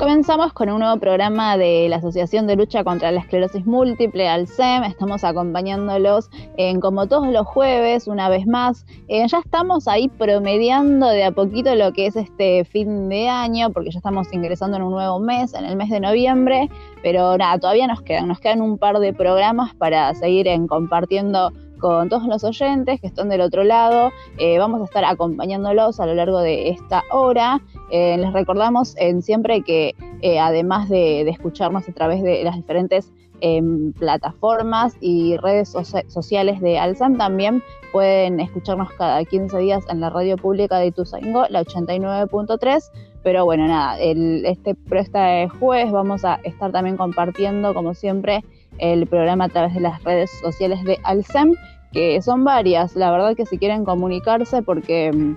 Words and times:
Comenzamos 0.00 0.54
con 0.54 0.70
un 0.70 0.78
nuevo 0.78 0.98
programa 0.98 1.58
de 1.58 1.86
la 1.90 1.96
Asociación 1.96 2.46
de 2.46 2.56
Lucha 2.56 2.84
contra 2.84 3.12
la 3.12 3.20
Esclerosis 3.20 3.66
Múltiple, 3.66 4.26
ALSEM. 4.26 4.84
Estamos 4.84 5.24
acompañándolos 5.24 6.30
en, 6.56 6.80
como 6.80 7.06
todos 7.06 7.28
los 7.28 7.46
jueves, 7.46 8.06
una 8.06 8.30
vez 8.30 8.46
más. 8.46 8.86
Eh, 9.08 9.28
ya 9.28 9.40
estamos 9.40 9.86
ahí 9.88 10.08
promediando 10.08 11.06
de 11.08 11.24
a 11.24 11.32
poquito 11.32 11.74
lo 11.74 11.92
que 11.92 12.06
es 12.06 12.16
este 12.16 12.64
fin 12.64 13.10
de 13.10 13.28
año, 13.28 13.72
porque 13.74 13.90
ya 13.90 13.98
estamos 13.98 14.32
ingresando 14.32 14.78
en 14.78 14.84
un 14.84 14.92
nuevo 14.92 15.18
mes, 15.18 15.52
en 15.52 15.66
el 15.66 15.76
mes 15.76 15.90
de 15.90 16.00
noviembre. 16.00 16.70
Pero 17.02 17.36
nada, 17.36 17.58
todavía 17.58 17.86
nos 17.86 18.00
quedan, 18.00 18.26
nos 18.26 18.40
quedan 18.40 18.62
un 18.62 18.78
par 18.78 19.00
de 19.00 19.12
programas 19.12 19.74
para 19.74 20.14
seguir 20.14 20.48
en 20.48 20.66
compartiendo 20.66 21.52
con 21.80 22.08
todos 22.08 22.26
los 22.26 22.44
oyentes 22.44 23.00
que 23.00 23.06
están 23.06 23.28
del 23.28 23.40
otro 23.40 23.64
lado. 23.64 24.12
Eh, 24.38 24.58
vamos 24.58 24.80
a 24.80 24.84
estar 24.84 25.04
acompañándolos 25.04 25.98
a 25.98 26.06
lo 26.06 26.14
largo 26.14 26.40
de 26.40 26.68
esta 26.68 27.02
hora. 27.10 27.60
Eh, 27.90 28.16
les 28.18 28.32
recordamos 28.32 28.94
en 28.96 29.22
siempre 29.22 29.62
que 29.62 29.94
eh, 30.22 30.38
además 30.38 30.88
de, 30.88 31.28
escucharnos 31.28 31.88
a 31.88 31.92
través 31.92 32.22
de 32.22 32.44
las 32.44 32.56
diferentes 32.56 33.12
em, 33.40 33.92
plataformas 33.92 34.94
y 35.00 35.36
redes 35.38 35.74
sociales 36.08 36.60
de 36.60 36.78
Alzam, 36.78 37.16
también 37.16 37.62
pueden 37.92 38.38
escucharnos 38.38 38.92
cada 38.92 39.24
15 39.24 39.58
días 39.58 39.84
en 39.88 40.00
la 40.00 40.10
radio 40.10 40.36
pública 40.36 40.78
de 40.78 40.86
Ituzaingó, 40.86 41.46
la 41.48 41.64
89.3. 41.64 42.90
Pero 43.22 43.44
bueno, 43.44 43.66
nada, 43.66 43.98
el, 43.98 44.44
este, 44.46 44.76
este 44.92 45.48
jueves 45.58 45.92
vamos 45.92 46.24
a 46.24 46.36
estar 46.44 46.72
también 46.72 46.96
compartiendo, 46.96 47.74
como 47.74 47.94
siempre, 47.94 48.42
el 48.78 49.06
programa 49.06 49.44
a 49.44 49.48
través 49.48 49.74
de 49.74 49.80
las 49.80 50.02
redes 50.04 50.30
sociales 50.40 50.82
de 50.84 50.98
Alcem, 51.04 51.54
que 51.92 52.20
son 52.22 52.44
varias. 52.44 52.96
La 52.96 53.10
verdad 53.10 53.36
que 53.36 53.44
si 53.46 53.58
quieren 53.58 53.84
comunicarse 53.84 54.62
porque 54.62 55.10
mm, 55.12 55.36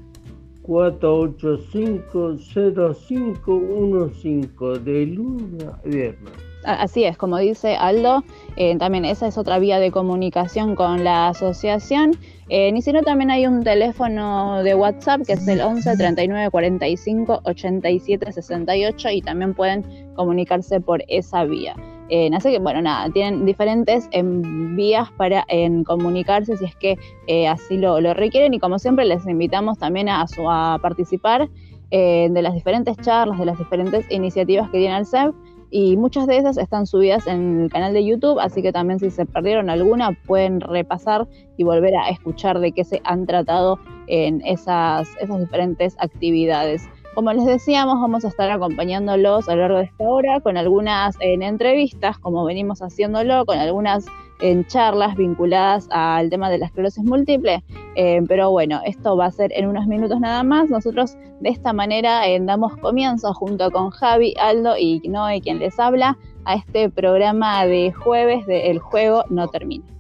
485 0.62 2.38
0515 2.38 4.80
de 4.84 5.06
lunes 5.06 5.64
a 5.64 5.80
viernes. 5.88 6.45
Así 6.66 7.04
es, 7.04 7.18
como 7.18 7.38
dice 7.38 7.76
Aldo, 7.76 8.24
eh, 8.56 8.76
también 8.78 9.06
esa 9.06 9.28
es 9.28 9.38
otra 9.38 9.60
vía 9.60 9.80
de 9.80 9.92
comunicación 9.92 10.76
con 10.76 11.04
la 11.04 11.30
asociación. 11.30 12.18
Eh, 12.50 12.72
y 12.76 12.82
si 12.82 12.92
no, 12.92 13.02
también 13.04 13.32
hay 13.32 13.46
un 13.46 13.64
teléfono 13.64 14.64
de 14.64 14.74
WhatsApp 14.76 15.22
que 15.26 15.34
es 15.34 15.48
el 15.48 15.62
11 15.62 15.98
39 15.98 16.50
45 16.50 17.42
87 17.44 18.32
68 18.32 19.10
y 19.10 19.22
también 19.22 19.54
pueden 19.54 20.14
comunicarse 20.16 20.80
por 20.80 21.04
esa 21.08 21.44
vía. 21.44 21.76
Eh, 22.10 22.30
así 22.36 22.52
que, 22.52 22.60
bueno, 22.60 22.82
nada, 22.82 23.10
tienen 23.10 23.46
diferentes 23.46 24.08
em, 24.12 24.76
vías 24.76 25.12
para 25.18 25.46
comunicarse 25.86 26.56
si 26.58 26.66
es 26.66 26.76
que 26.76 26.98
eh, 27.28 27.48
así 27.48 27.78
lo, 27.78 28.00
requieren 28.14 28.54
y 28.54 28.60
como 28.60 28.78
siempre 28.78 29.06
les 29.06 29.26
invitamos 29.26 29.80
también 29.80 30.10
a, 30.10 30.26
a 30.50 30.80
participar 30.82 31.50
de 31.92 32.42
las 32.42 32.54
diferentes 32.54 32.98
charlas, 32.98 33.40
de 33.40 33.46
las 33.46 33.58
diferentes 33.58 34.06
iniciativas 34.12 34.70
que 34.70 34.80
tiene 34.80 34.98
el 34.98 35.06
CEP 35.06 35.34
y 35.78 35.98
muchas 35.98 36.26
de 36.26 36.38
esas 36.38 36.58
están 36.58 36.88
subidas 36.88 37.28
en 37.28 37.64
el 37.64 37.70
canal 37.70 37.94
de 37.94 38.06
YouTube, 38.06 38.40
así 38.40 38.62
que 38.62 38.72
también 38.72 38.98
si 38.98 39.10
se 39.10 39.26
perdieron 39.26 39.70
alguna 39.70 40.18
pueden 40.26 40.62
repasar 40.62 41.28
y 41.58 41.66
volver 41.66 41.94
a 41.98 42.08
escuchar 42.08 42.60
de 42.60 42.72
qué 42.72 42.86
se 42.86 43.02
han 43.04 43.26
tratado 43.26 43.78
en 44.08 44.42
esas, 44.46 45.10
esas 45.20 45.38
diferentes 45.38 45.98
actividades. 46.00 46.88
Como 47.14 47.34
les 47.34 47.44
decíamos, 47.44 48.00
vamos 48.00 48.24
a 48.24 48.30
estar 48.30 48.50
acompañándolos 48.52 49.50
a 49.50 49.56
lo 49.56 49.64
largo 49.64 49.80
de 49.80 49.84
esta 49.84 50.06
hora 50.06 50.40
con 50.40 50.56
algunas 50.56 51.18
en 51.20 51.44
entrevistas, 51.44 52.18
como 52.20 52.46
venimos 52.46 52.82
haciéndolo, 52.82 53.44
con 53.44 53.58
algunas 53.58 54.06
en 54.42 54.66
charlas 54.66 55.16
vinculadas 55.16 55.88
al 55.92 56.30
tema 56.30 56.50
de 56.50 56.58
la 56.58 56.66
esclerosis 56.66 57.04
múltiple. 57.04 57.64
Eh, 57.96 58.22
pero 58.28 58.52
bueno, 58.52 58.82
esto 58.86 59.16
va 59.16 59.26
a 59.26 59.32
ser 59.32 59.52
en 59.54 59.68
unos 59.68 59.88
minutos 59.88 60.20
nada 60.20 60.44
más. 60.44 60.70
Nosotros 60.70 61.18
de 61.40 61.50
esta 61.50 61.74
manera 61.74 62.28
eh, 62.28 62.40
damos 62.42 62.76
comienzo 62.78 63.34
junto 63.34 63.72
con 63.72 63.90
Javi, 63.92 64.34
Aldo 64.40 64.78
y 64.78 65.00
Noé, 65.08 65.42
quien 65.42 65.60
les 65.60 65.80
habla, 65.80 66.18
a 66.46 66.56
este 66.56 66.90
programa 66.90 67.66
de 67.66 67.92
jueves 67.92 68.46
de 68.46 68.70
El 68.70 68.80
Juego 68.80 69.24
No 69.30 69.48
Termina. 69.48 69.95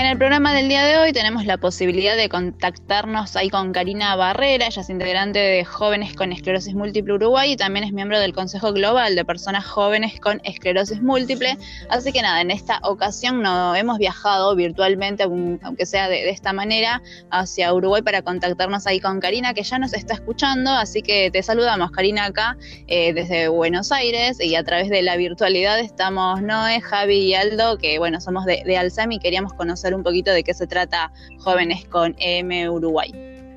En 0.00 0.06
el 0.06 0.16
programa 0.16 0.54
del 0.54 0.70
día 0.70 0.86
de 0.86 0.96
hoy 0.96 1.12
tenemos 1.12 1.44
la 1.44 1.58
posibilidad 1.58 2.16
de 2.16 2.30
contactarnos 2.30 3.36
ahí 3.36 3.50
con 3.50 3.74
Karina 3.74 4.16
Barrera, 4.16 4.66
ella 4.66 4.80
es 4.80 4.88
integrante 4.88 5.38
de 5.38 5.62
Jóvenes 5.66 6.14
con 6.14 6.32
Esclerosis 6.32 6.74
Múltiple 6.74 7.12
Uruguay 7.12 7.52
y 7.52 7.56
también 7.58 7.84
es 7.84 7.92
miembro 7.92 8.18
del 8.18 8.32
Consejo 8.32 8.72
Global 8.72 9.14
de 9.14 9.26
Personas 9.26 9.66
Jóvenes 9.66 10.18
con 10.18 10.40
Esclerosis 10.42 11.02
Múltiple. 11.02 11.58
Así 11.90 12.12
que 12.12 12.22
nada, 12.22 12.40
en 12.40 12.50
esta 12.50 12.80
ocasión 12.82 13.42
no 13.42 13.76
hemos 13.76 13.98
viajado 13.98 14.56
virtualmente, 14.56 15.24
aunque 15.24 15.84
sea 15.84 16.08
de, 16.08 16.30
esta 16.30 16.54
manera, 16.54 17.02
hacia 17.30 17.74
Uruguay 17.74 18.00
para 18.00 18.22
contactarnos 18.22 18.86
ahí 18.86 19.00
con 19.00 19.20
Karina, 19.20 19.52
que 19.52 19.64
ya 19.64 19.78
nos 19.78 19.92
está 19.92 20.14
escuchando. 20.14 20.70
Así 20.70 21.02
que 21.02 21.30
te 21.30 21.42
saludamos, 21.42 21.90
Karina, 21.90 22.24
acá 22.24 22.56
eh, 22.86 23.12
desde 23.12 23.48
Buenos 23.48 23.92
Aires 23.92 24.40
y 24.40 24.54
a 24.54 24.64
través 24.64 24.88
de 24.88 25.02
la 25.02 25.16
virtualidad 25.16 25.78
estamos 25.78 26.40
Noé, 26.40 26.80
Javi 26.80 27.18
y 27.18 27.34
Aldo, 27.34 27.76
que 27.76 27.98
bueno, 27.98 28.18
somos 28.22 28.46
de, 28.46 28.62
de 28.64 28.80
y 29.10 29.18
queríamos 29.18 29.52
conocer 29.52 29.89
un 29.94 30.02
poquito 30.02 30.30
de 30.32 30.42
qué 30.42 30.54
se 30.54 30.66
trata 30.66 31.12
Jóvenes 31.38 31.84
con 31.86 32.14
M 32.18 32.68
Uruguay. 32.70 33.12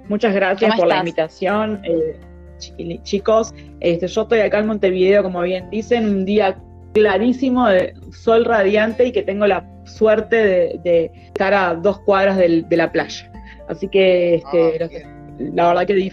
Muchas 0.10 0.34
gracias 0.34 0.76
por 0.76 0.88
la 0.88 1.00
invitación. 1.00 1.82
Eh, 1.84 3.00
chicos, 3.04 3.54
este, 3.80 4.08
yo 4.08 4.22
estoy 4.22 4.40
acá 4.40 4.60
en 4.60 4.68
Montevideo, 4.68 5.24
como 5.24 5.42
bien 5.42 5.70
dicen, 5.70 6.08
un 6.08 6.26
día 6.26 6.58
clarísimo 6.94 7.68
de 7.68 7.94
sol 8.12 8.46
radiante 8.46 9.08
y 9.08 9.12
que 9.12 9.24
tengo 9.24 9.48
la 9.48 9.68
suerte 9.86 10.36
de, 10.84 11.12
estar 11.26 11.54
a 11.54 11.76
dos 11.76 12.00
cuadras 12.00 12.38
de 12.38 12.66
la 12.70 12.92
playa. 12.92 13.32
Así 13.68 13.88
que 13.88 14.36
este, 14.36 14.84
ah, 14.84 14.90
la 15.40 15.68
verdad 15.70 15.88
que 15.88 16.12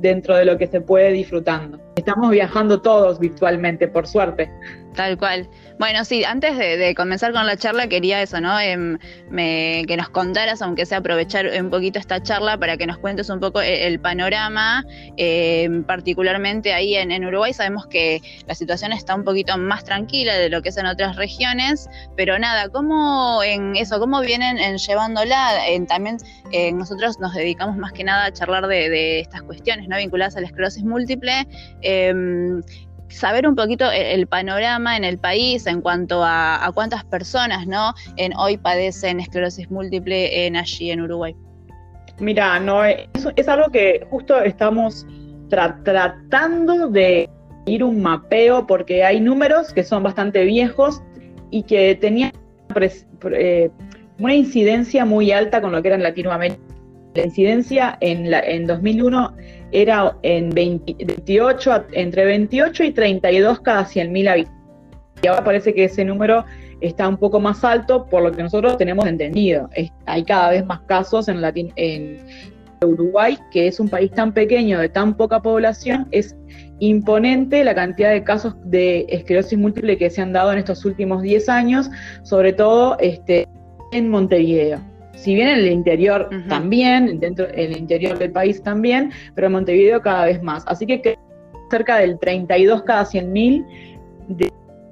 dentro 0.00 0.36
de 0.36 0.44
lo 0.44 0.58
que 0.58 0.66
se 0.66 0.80
puede 0.80 1.12
disfrutando. 1.12 1.78
Estamos 1.96 2.30
viajando 2.30 2.80
todos 2.80 3.18
virtualmente, 3.18 3.88
por 3.88 4.06
suerte. 4.06 4.50
Tal 4.94 5.16
cual. 5.16 5.48
Bueno, 5.78 6.04
sí, 6.04 6.24
antes 6.24 6.58
de, 6.58 6.92
comenzar 6.96 7.32
con 7.32 7.46
la 7.46 7.56
charla 7.56 7.86
quería 7.86 8.20
eso, 8.20 8.40
¿no? 8.40 8.58
Em, 8.58 8.98
que 9.30 9.94
nos 9.96 10.08
contaras, 10.08 10.60
aunque 10.60 10.86
sea 10.86 10.98
aprovechar 10.98 11.48
un 11.60 11.70
poquito 11.70 12.00
esta 12.00 12.20
charla 12.20 12.58
para 12.58 12.76
que 12.76 12.86
nos 12.86 12.98
cuentes 12.98 13.30
un 13.30 13.38
poco 13.38 13.60
el, 13.60 14.00
panorama, 14.00 14.84
em, 15.16 15.84
particularmente 15.84 16.72
ahí 16.72 16.96
en, 16.96 17.24
Uruguay. 17.24 17.52
Sabemos 17.52 17.86
que 17.86 18.20
la 18.46 18.54
situación 18.54 18.92
está 18.92 19.14
un 19.14 19.22
poquito 19.22 19.56
más 19.56 19.84
tranquila 19.84 20.36
de 20.36 20.48
lo 20.48 20.62
que 20.62 20.70
es 20.70 20.76
en 20.76 20.86
otras 20.86 21.14
regiones, 21.14 21.88
pero 22.16 22.38
nada, 22.38 22.68
¿cómo 22.68 23.42
en 23.44 23.76
eso, 23.76 24.00
cómo 24.00 24.20
vienen 24.20 24.58
en 24.58 24.78
llevándola? 24.78 25.58
también 25.86 26.18
eh, 26.50 26.72
nosotros 26.72 27.20
nos 27.20 27.34
dedicamos 27.34 27.76
más 27.76 27.92
que 27.92 28.02
nada 28.02 28.26
a 28.26 28.32
charlar 28.32 28.66
de, 28.66 29.20
estas 29.20 29.42
cuestiones, 29.42 29.88
¿no? 29.88 29.96
Vinculadas 29.96 30.36
a 30.36 30.40
la 30.40 30.46
esclerosis 30.46 30.82
múltiple. 30.82 31.46
Saber 33.08 33.48
un 33.48 33.54
poquito 33.54 33.90
el, 33.90 34.26
panorama 34.26 34.96
en 34.96 35.04
el 35.04 35.18
país 35.18 35.66
en 35.66 35.80
cuanto 35.80 36.22
a, 36.22 36.70
cuántas 36.74 37.04
personas 37.04 37.66
¿no? 37.66 37.94
en, 38.16 38.36
hoy 38.36 38.56
padecen 38.56 39.20
esclerosis 39.20 39.70
múltiple 39.70 40.46
en 40.46 40.56
allí 40.56 40.90
en 40.90 41.00
Uruguay. 41.00 41.34
Mira, 42.20 42.58
no 42.58 42.84
es, 42.84 43.08
es 43.36 43.48
algo 43.48 43.70
que 43.70 44.06
justo 44.10 44.40
estamos 44.42 45.06
tratando 45.48 46.88
de 46.88 47.30
ir 47.66 47.84
un 47.84 48.00
mapeo 48.00 48.66
porque 48.66 49.04
hay 49.04 49.20
números 49.20 49.72
que 49.72 49.84
son 49.84 50.02
bastante 50.02 50.44
viejos 50.44 51.02
y 51.50 51.62
que 51.62 51.94
tenían 51.94 52.32
eh, 53.32 53.70
una 54.18 54.34
incidencia 54.34 55.04
muy 55.04 55.32
alta 55.32 55.60
con 55.60 55.72
lo 55.72 55.80
que 55.82 55.88
era 55.88 55.96
en 55.96 56.02
Latinoamérica. 56.02 56.60
La 57.14 57.24
incidencia 57.24 57.96
en, 58.00 58.30
la, 58.30 58.40
en 58.40 58.66
2001 58.66 59.34
era 59.72 60.16
en 60.22 60.50
28, 60.50 61.86
entre 61.92 62.24
28 62.24 62.84
y 62.84 62.92
32 62.92 63.60
cada 63.60 63.84
100.000 63.84 64.28
habitantes. 64.28 64.58
Y 65.22 65.26
ahora 65.26 65.44
parece 65.44 65.74
que 65.74 65.84
ese 65.84 66.04
número 66.04 66.44
está 66.80 67.08
un 67.08 67.16
poco 67.16 67.40
más 67.40 67.64
alto 67.64 68.06
por 68.06 68.22
lo 68.22 68.32
que 68.32 68.42
nosotros 68.42 68.76
tenemos 68.78 69.06
entendido. 69.06 69.68
hay 70.06 70.24
cada 70.24 70.50
vez 70.50 70.64
más 70.64 70.80
casos 70.82 71.28
en, 71.28 72.18
Uruguay, 72.80 73.36
que 73.50 73.66
es 73.66 73.80
un 73.80 73.88
país 73.88 74.12
tan 74.12 74.32
pequeño, 74.32 74.78
de 74.78 74.88
tan 74.88 75.16
poca 75.16 75.42
población, 75.42 76.06
es 76.12 76.36
imponente 76.78 77.64
la 77.64 77.74
cantidad 77.74 78.12
de 78.12 78.22
casos 78.22 78.54
de 78.64 79.04
esclerosis 79.08 79.58
múltiple 79.58 79.98
que 79.98 80.10
se 80.10 80.22
han 80.22 80.32
dado 80.32 80.52
en 80.52 80.58
estos 80.58 80.84
últimos 80.84 81.22
10 81.22 81.48
años, 81.48 81.90
sobre 82.22 82.52
todo 82.52 82.96
este, 83.00 83.48
en 83.90 84.08
Montevideo. 84.08 84.80
Si 85.20 85.34
bien 85.34 85.48
en 85.48 85.58
el 85.58 85.66
interior 85.66 86.30
también, 86.48 87.18
dentro 87.18 87.48
el 87.48 87.76
interior 87.76 88.18
del 88.18 88.30
país 88.30 88.62
también, 88.62 89.10
pero 89.34 89.48
en 89.48 89.54
Montevideo 89.54 90.00
cada 90.00 90.26
vez 90.26 90.42
más. 90.42 90.64
Así 90.66 90.86
que 90.86 91.18
cerca 91.70 91.98
del 91.98 92.18
32 92.18 92.82
cada 92.84 93.04
100.000 93.04 93.98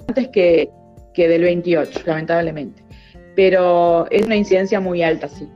antes 0.08 0.28
que, 0.28 0.70
que 1.14 1.28
del 1.28 1.42
28, 1.42 2.00
lamentablemente. 2.06 2.82
Pero 3.34 4.10
es 4.10 4.26
una 4.26 4.36
incidencia 4.36 4.80
muy 4.80 5.02
alta, 5.02 5.28
sí. 5.28 5.48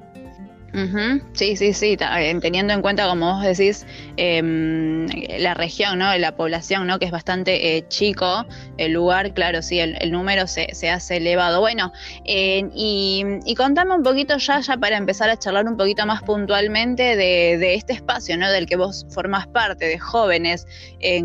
Sí, 1.32 1.56
sí, 1.56 1.72
sí, 1.72 1.96
eh, 2.00 2.38
teniendo 2.40 2.72
en 2.72 2.80
cuenta, 2.80 3.08
como 3.08 3.34
vos 3.34 3.42
decís, 3.42 3.86
em, 4.16 5.06
la 5.38 5.54
región, 5.54 5.98
¿no? 5.98 6.16
La 6.16 6.36
población, 6.36 6.86
¿no? 6.86 6.98
Que 6.98 7.06
es 7.06 7.10
bastante 7.10 7.76
eh, 7.76 7.84
chico, 7.88 8.46
el 8.76 8.92
lugar, 8.92 9.34
claro, 9.34 9.62
sí, 9.62 9.80
el, 9.80 10.12
número 10.12 10.46
se, 10.46 10.74
se, 10.74 10.88
hace 10.88 11.16
elevado. 11.16 11.60
Bueno, 11.60 11.92
y, 12.24 13.24
y, 13.44 13.54
contame 13.54 13.94
un 13.94 14.02
poquito 14.02 14.36
ya, 14.36 14.60
ya 14.60 14.76
para 14.76 14.96
empezar 14.96 15.28
a 15.30 15.36
charlar 15.36 15.66
un 15.66 15.76
poquito 15.76 16.06
más 16.06 16.22
puntualmente 16.22 17.16
de, 17.16 17.74
este 17.74 17.92
espacio, 17.92 18.36
¿no? 18.36 18.50
Del 18.50 18.66
que 18.66 18.76
vos 18.76 19.06
formás 19.10 19.46
parte, 19.48 19.86
de 19.86 19.98
jóvenes 19.98 20.66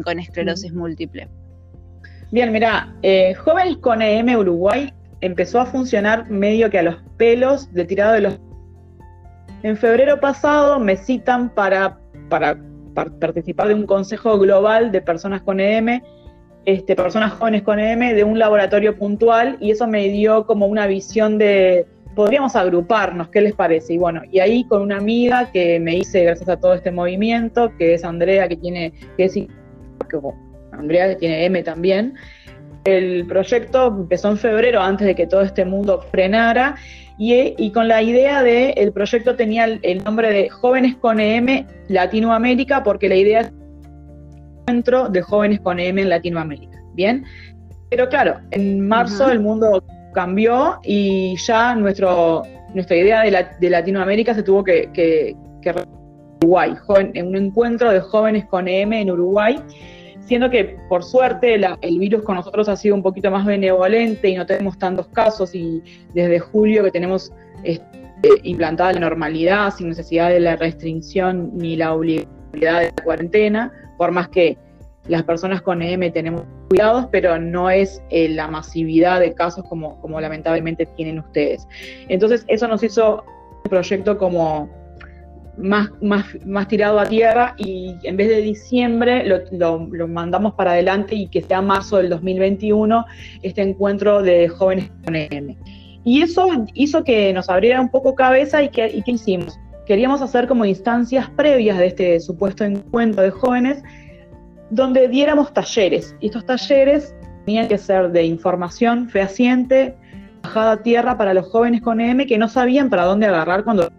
con 0.04 0.20
esclerosis 0.20 0.74
múltiple. 0.74 1.28
Bien, 2.32 2.52
mira, 2.52 2.94
eh, 3.04 3.34
Jóvenes 3.36 3.78
con 3.78 4.02
EM 4.02 4.36
Uruguay 4.36 4.92
empezó 5.22 5.62
a 5.62 5.66
funcionar 5.66 6.30
medio 6.30 6.70
que 6.70 6.80
a 6.80 6.84
los 6.84 6.96
pelos 7.18 7.72
de 7.72 7.86
tirado 7.86 8.14
de 8.14 8.22
los 8.22 8.40
en 9.64 9.78
febrero 9.78 10.20
pasado 10.20 10.80
me 10.80 10.98
citan 10.98 11.50
para, 11.50 11.98
participar 13.20 13.68
de 13.68 13.74
un 13.74 13.86
consejo 13.86 14.38
global 14.40 14.92
de 14.92 15.02
personas 15.02 15.42
con 15.42 15.60
EM, 15.60 16.02
este, 16.66 16.96
personas 16.96 17.34
jóvenes 17.34 17.64
con 17.64 17.80
EM, 17.80 18.16
de 18.16 18.24
un 18.24 18.40
laboratorio 18.40 18.98
puntual, 18.98 19.58
y 19.60 19.72
eso 19.72 19.88
me 19.88 20.08
dio 20.10 20.46
como 20.46 20.68
una 20.68 20.88
visión 20.88 21.38
de, 21.38 21.86
podríamos 22.16 22.56
agruparnos, 22.56 23.30
¿qué 23.30 23.42
les 23.42 23.54
parece? 23.54 23.94
Y 23.94 23.98
bueno, 23.98 24.22
y 24.32 24.40
ahí 24.40 24.64
con 24.66 24.82
una 24.82 24.98
amiga 24.98 25.52
que 25.52 25.80
me 25.80 25.98
hice 25.98 26.24
gracias 26.24 26.50
a 26.50 26.58
todo 26.58 26.74
este 26.74 26.92
movimiento, 26.92 27.72
que 27.78 27.94
es 27.94 28.04
Andrea, 28.04 28.48
que 28.48 28.56
tiene, 28.56 28.94
que 29.18 29.26
es, 29.26 29.38
Andrea 30.72 31.10
que 31.10 31.16
tiene 31.16 31.46
M 31.46 31.62
también, 31.64 32.16
el 32.86 33.26
proyecto 33.28 33.88
empezó 33.88 34.30
en 34.30 34.38
febrero, 34.38 34.82
antes 34.82 35.08
de 35.08 35.16
que 35.16 35.28
todo 35.28 35.42
este 35.42 35.66
mundo 35.66 36.02
frenara, 36.12 36.76
y, 37.18 37.72
con 37.72 37.88
la 37.88 38.02
idea 38.02 38.44
de, 38.44 38.72
el 38.72 38.92
proyecto 38.92 39.36
tenía 39.36 39.66
el, 39.66 40.04
nombre 40.04 40.32
de 40.32 40.50
Jóvenes 40.50 40.96
con 40.98 41.20
EM 41.20 41.66
Latinoamérica, 41.88 42.84
porque 42.84 43.08
la 43.08 43.16
idea 43.16 43.42
es 43.42 43.52
un 43.52 44.60
encuentro 44.60 45.10
de 45.10 45.22
jóvenes 45.22 45.60
con 45.62 45.80
EM 45.80 46.00
en 46.00 46.10
Latinoamérica. 46.10 46.78
Bien, 46.94 47.24
pero 47.90 48.10
claro, 48.10 48.40
en 48.52 48.86
marzo 48.86 49.30
el 49.30 49.40
mundo 49.40 49.84
cambió 50.14 50.80
y 50.84 51.36
ya 51.38 51.76
nuestro, 51.76 52.44
nuestra 52.74 52.98
idea 52.98 53.22
de, 53.22 53.70
Latinoamérica 53.70 54.34
se 54.34 54.44
tuvo 54.44 54.64
que, 54.64 54.90
que, 54.94 55.36
que 55.62 55.74
Uruguay, 56.42 56.76
en 57.14 57.28
un 57.28 57.36
encuentro 57.36 57.92
de 57.92 58.02
jóvenes 58.02 58.46
con 58.46 58.68
EM 58.68 58.94
en 58.94 59.12
Uruguay 59.12 59.58
siendo 60.26 60.50
que 60.50 60.78
por 60.90 61.04
suerte 61.04 61.56
el 61.56 62.00
virus 62.00 62.24
con 62.24 62.36
nosotros 62.36 62.68
ha 62.68 62.76
sido 62.76 62.96
un 62.96 63.04
poquito 63.04 63.32
más 63.32 63.46
benevolente 63.46 64.30
y 64.30 64.36
no 64.36 64.46
tenemos 64.46 64.78
tantos 64.78 65.08
casos 65.10 65.54
y 65.56 65.82
desde 66.14 66.40
julio 66.40 66.84
que 66.84 66.92
tenemos 66.92 67.32
este, 67.64 67.86
implantada 68.44 68.94
la 68.94 69.00
normalidad 69.00 69.72
sin 69.72 69.90
necesidad 69.90 70.30
de 70.30 70.40
la 70.40 70.56
restricción 70.56 71.52
ni 71.54 71.76
la 71.76 71.94
obligatoriedad 71.94 72.80
de 72.80 72.86
la 72.98 73.04
cuarentena, 73.04 73.72
por 73.98 74.12
más 74.12 74.30
que 74.30 74.58
las 75.08 75.24
personas 75.24 75.62
con 75.62 75.84
EM 75.84 76.12
tenemos 76.12 76.44
cuidados, 76.70 77.08
pero 77.12 77.38
no 77.40 77.70
es 77.70 78.02
eh, 78.10 78.30
la 78.30 78.48
masividad 78.48 79.20
de 79.20 79.34
casos 79.34 79.64
como, 79.70 80.02
como 80.02 80.20
lamentablemente 80.20 80.88
tienen 80.88 81.20
ustedes. 81.20 81.68
Entonces 82.08 82.44
eso 82.48 82.68
nos 82.68 82.82
hizo 82.82 83.24
un 83.64 83.70
proyecto 83.70 84.18
como 84.18 84.68
más, 85.58 85.90
más, 86.02 86.26
más 86.46 86.68
tirado 86.68 87.00
a 87.00 87.06
tierra 87.06 87.56
y 87.58 87.96
en 88.04 88.18
vez 88.18 88.30
de 88.30 88.42
diciembre 88.42 89.26
lo, 89.26 89.40
lo, 89.92 90.08
mandamos 90.08 90.54
para 90.54 90.72
adelante 90.72 91.16
y 91.16 91.28
que 91.28 91.42
sea 91.42 91.62
marzo 91.62 91.98
del 91.98 92.10
2021 92.10 93.06
este 93.42 93.62
encuentro 93.62 94.22
de 94.22 94.48
jóvenes 94.50 94.92
con 95.04 95.16
EM. 95.16 95.56
Y 96.04 96.22
eso 96.22 96.48
hizo 96.74 97.04
que 97.04 97.34
nos 97.34 97.50
abriera 97.50 97.82
un 97.82 97.90
poco 97.90 98.14
cabeza 98.14 98.62
y 98.62 98.70
que, 98.70 98.88
y 98.88 99.02
¿qué 99.02 99.12
hicimos? 99.12 99.58
Queríamos 99.86 100.22
hacer 100.22 100.48
como 100.48 100.66
instancias 100.66 101.30
previas 101.32 101.78
de 101.78 101.88
este 101.88 102.20
supuesto 102.20 102.64
encuentro 102.64 103.24
de 103.24 103.32
jóvenes 103.32 103.84
donde 104.70 105.08
diéramos 105.08 105.54
talleres. 105.54 106.16
Y 106.20 106.28
estos 106.28 106.46
talleres 106.46 107.16
tenían 107.46 107.68
que 107.68 107.78
ser 107.78 108.12
de 108.12 108.24
información 108.24 109.10
fehaciente, 109.10 109.96
bajada 110.44 110.74
a 110.74 110.84
tierra 110.84 111.18
para 111.18 111.34
los 111.34 111.48
jóvenes 111.48 111.82
con 111.82 112.00
EM 112.00 112.26
que 112.28 112.38
no 112.38 112.48
sabían 112.48 112.90
para 112.90 113.06
dónde 113.06 113.28
agarrar 113.28 113.64
cuando 113.64 113.92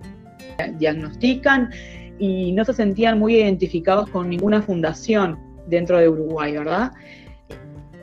diagnostican 0.78 1.70
y 2.18 2.52
no 2.52 2.64
se 2.64 2.72
sentían 2.72 3.18
muy 3.18 3.36
identificados 3.36 4.08
con 4.10 4.28
ninguna 4.28 4.62
fundación 4.62 5.38
dentro 5.66 5.98
de 5.98 6.08
Uruguay, 6.08 6.56
¿verdad? 6.56 6.92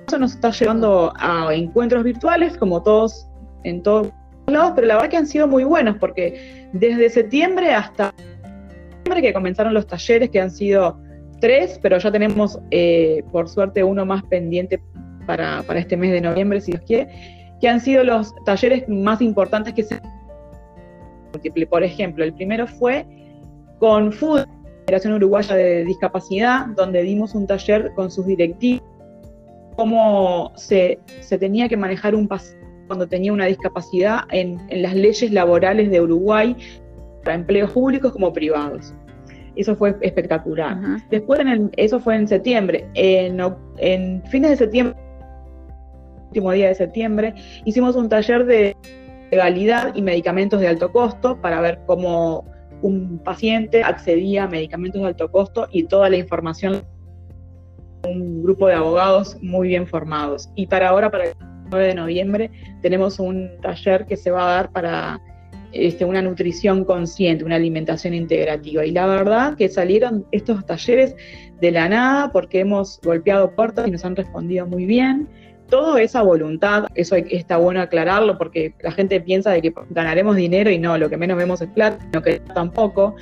Eso 0.07 0.19
nos 0.19 0.33
está 0.33 0.51
llevando 0.51 1.13
a 1.17 1.53
encuentros 1.53 2.03
virtuales, 2.03 2.57
como 2.57 2.83
todos 2.83 3.27
en 3.63 3.81
todos 3.81 4.09
lados, 4.47 4.73
pero 4.75 4.87
la 4.87 4.95
verdad 4.95 5.09
que 5.09 5.17
han 5.17 5.27
sido 5.27 5.47
muy 5.47 5.63
buenos, 5.63 5.97
porque 5.97 6.67
desde 6.73 7.09
septiembre 7.09 7.73
hasta 7.73 8.13
septiembre 8.17 9.21
que 9.21 9.33
comenzaron 9.33 9.73
los 9.73 9.87
talleres, 9.87 10.29
que 10.29 10.39
han 10.39 10.51
sido 10.51 10.99
tres, 11.39 11.79
pero 11.81 11.97
ya 11.97 12.11
tenemos, 12.11 12.59
eh, 12.71 13.23
por 13.31 13.49
suerte, 13.49 13.83
uno 13.83 14.05
más 14.05 14.23
pendiente 14.23 14.81
para, 15.25 15.63
para 15.63 15.79
este 15.79 15.97
mes 15.97 16.11
de 16.11 16.21
noviembre, 16.21 16.61
si 16.61 16.71
Dios 16.71 16.83
quiere, 16.85 17.07
que 17.59 17.69
han 17.69 17.79
sido 17.79 18.03
los 18.03 18.33
talleres 18.45 18.87
más 18.87 19.21
importantes 19.21 19.73
que 19.73 19.83
se 19.83 19.99
por 21.51 21.83
ejemplo, 21.83 22.23
el 22.23 22.33
primero 22.33 22.67
fue 22.67 23.05
con 23.79 24.11
FUD, 24.11 24.45
Federación 24.85 25.13
Uruguaya 25.13 25.55
de 25.55 25.85
Discapacidad, 25.85 26.67
donde 26.75 27.03
dimos 27.03 27.35
un 27.35 27.47
taller 27.47 27.91
con 27.95 28.11
sus 28.11 28.25
directivos, 28.25 28.83
cómo 29.75 30.51
se, 30.55 30.99
tenía 31.39 31.67
que 31.69 31.77
manejar 31.77 32.15
un 32.15 32.27
paciente 32.27 32.63
cuando 32.87 33.07
tenía 33.07 33.31
una 33.31 33.45
discapacidad 33.45 34.21
en, 34.31 34.59
las 34.69 34.93
leyes 34.93 35.31
laborales 35.31 35.89
de 35.89 36.01
Uruguay, 36.01 36.55
para 37.23 37.35
empleos 37.35 37.71
públicos 37.71 38.11
como 38.11 38.33
privados. 38.33 38.93
Eso 39.55 39.75
fue 39.75 39.95
espectacular. 40.01 40.77
Después, 41.09 41.39
en 41.39 41.71
eso 41.77 41.99
fue 41.99 42.15
en 42.15 42.27
septiembre. 42.27 42.85
En, 42.95 43.39
en 43.77 44.21
fines 44.25 44.51
de 44.51 44.57
septiembre, 44.57 44.97
último 46.27 46.51
día 46.51 46.67
de 46.67 46.75
septiembre, 46.75 47.33
hicimos 47.63 47.95
un 47.95 48.09
taller 48.09 48.45
de 48.45 48.75
legalidad 49.33 49.95
y 49.95 50.01
medicamentos 50.01 50.59
de 50.61 50.67
alto 50.67 50.91
costo 50.91 51.41
para 51.41 51.59
ver 51.59 51.79
cómo 51.87 52.45
un 52.81 53.19
paciente 53.19 53.81
accedía 53.81 54.43
a 54.43 54.47
medicamentos 54.47 55.01
de 55.01 55.07
alto 55.07 55.31
costo 55.31 55.67
y 55.71 55.85
toda 55.85 56.09
la 56.09 56.17
información 56.17 56.83
un 58.07 58.43
grupo 58.43 58.67
de 58.67 58.73
abogados 58.73 59.37
muy 59.41 59.69
bien 59.69 59.87
formados. 59.87 60.49
Y 60.55 60.67
para 60.67 60.89
ahora, 60.89 61.09
para 61.09 61.25
el 61.25 61.33
9 61.71 61.87
de 61.87 61.95
noviembre, 61.95 62.51
tenemos 62.81 63.17
un 63.17 63.49
taller 63.61 64.05
que 64.05 64.17
se 64.17 64.29
va 64.29 64.43
a 64.43 64.55
dar 64.55 64.71
para 64.71 65.21
este, 65.71 66.03
una 66.03 66.21
nutrición 66.21 66.83
consciente, 66.83 67.45
una 67.45 67.55
alimentación 67.55 68.13
integrativa. 68.13 68.85
Y 68.85 68.91
la 68.91 69.07
verdad 69.07 69.55
que 69.55 69.69
salieron 69.69 70.25
estos 70.31 70.65
talleres 70.65 71.15
de 71.61 71.71
la 71.71 71.87
nada 71.87 72.31
porque 72.33 72.59
hemos 72.59 72.99
golpeado 73.01 73.55
puertas 73.55 73.87
y 73.87 73.91
nos 73.91 74.03
han 74.03 74.17
respondido 74.17 74.67
muy 74.67 74.85
bien 74.85 75.29
todo 75.69 75.97
esa 75.97 76.21
voluntad, 76.21 76.85
eso 76.95 77.15
está 77.15 77.57
bueno 77.57 77.81
aclararlo 77.81 78.37
porque 78.37 78.73
la 78.81 78.91
gente 78.91 79.19
piensa 79.21 79.51
de 79.51 79.61
que 79.61 79.73
ganaremos 79.89 80.35
dinero 80.35 80.69
y 80.69 80.77
no, 80.77 80.97
lo 80.97 81.09
que 81.09 81.17
menos 81.17 81.37
vemos 81.37 81.61
es 81.61 81.69
plata, 81.69 82.05
no 82.13 82.21
que 82.21 82.39
tampoco. 82.39 83.15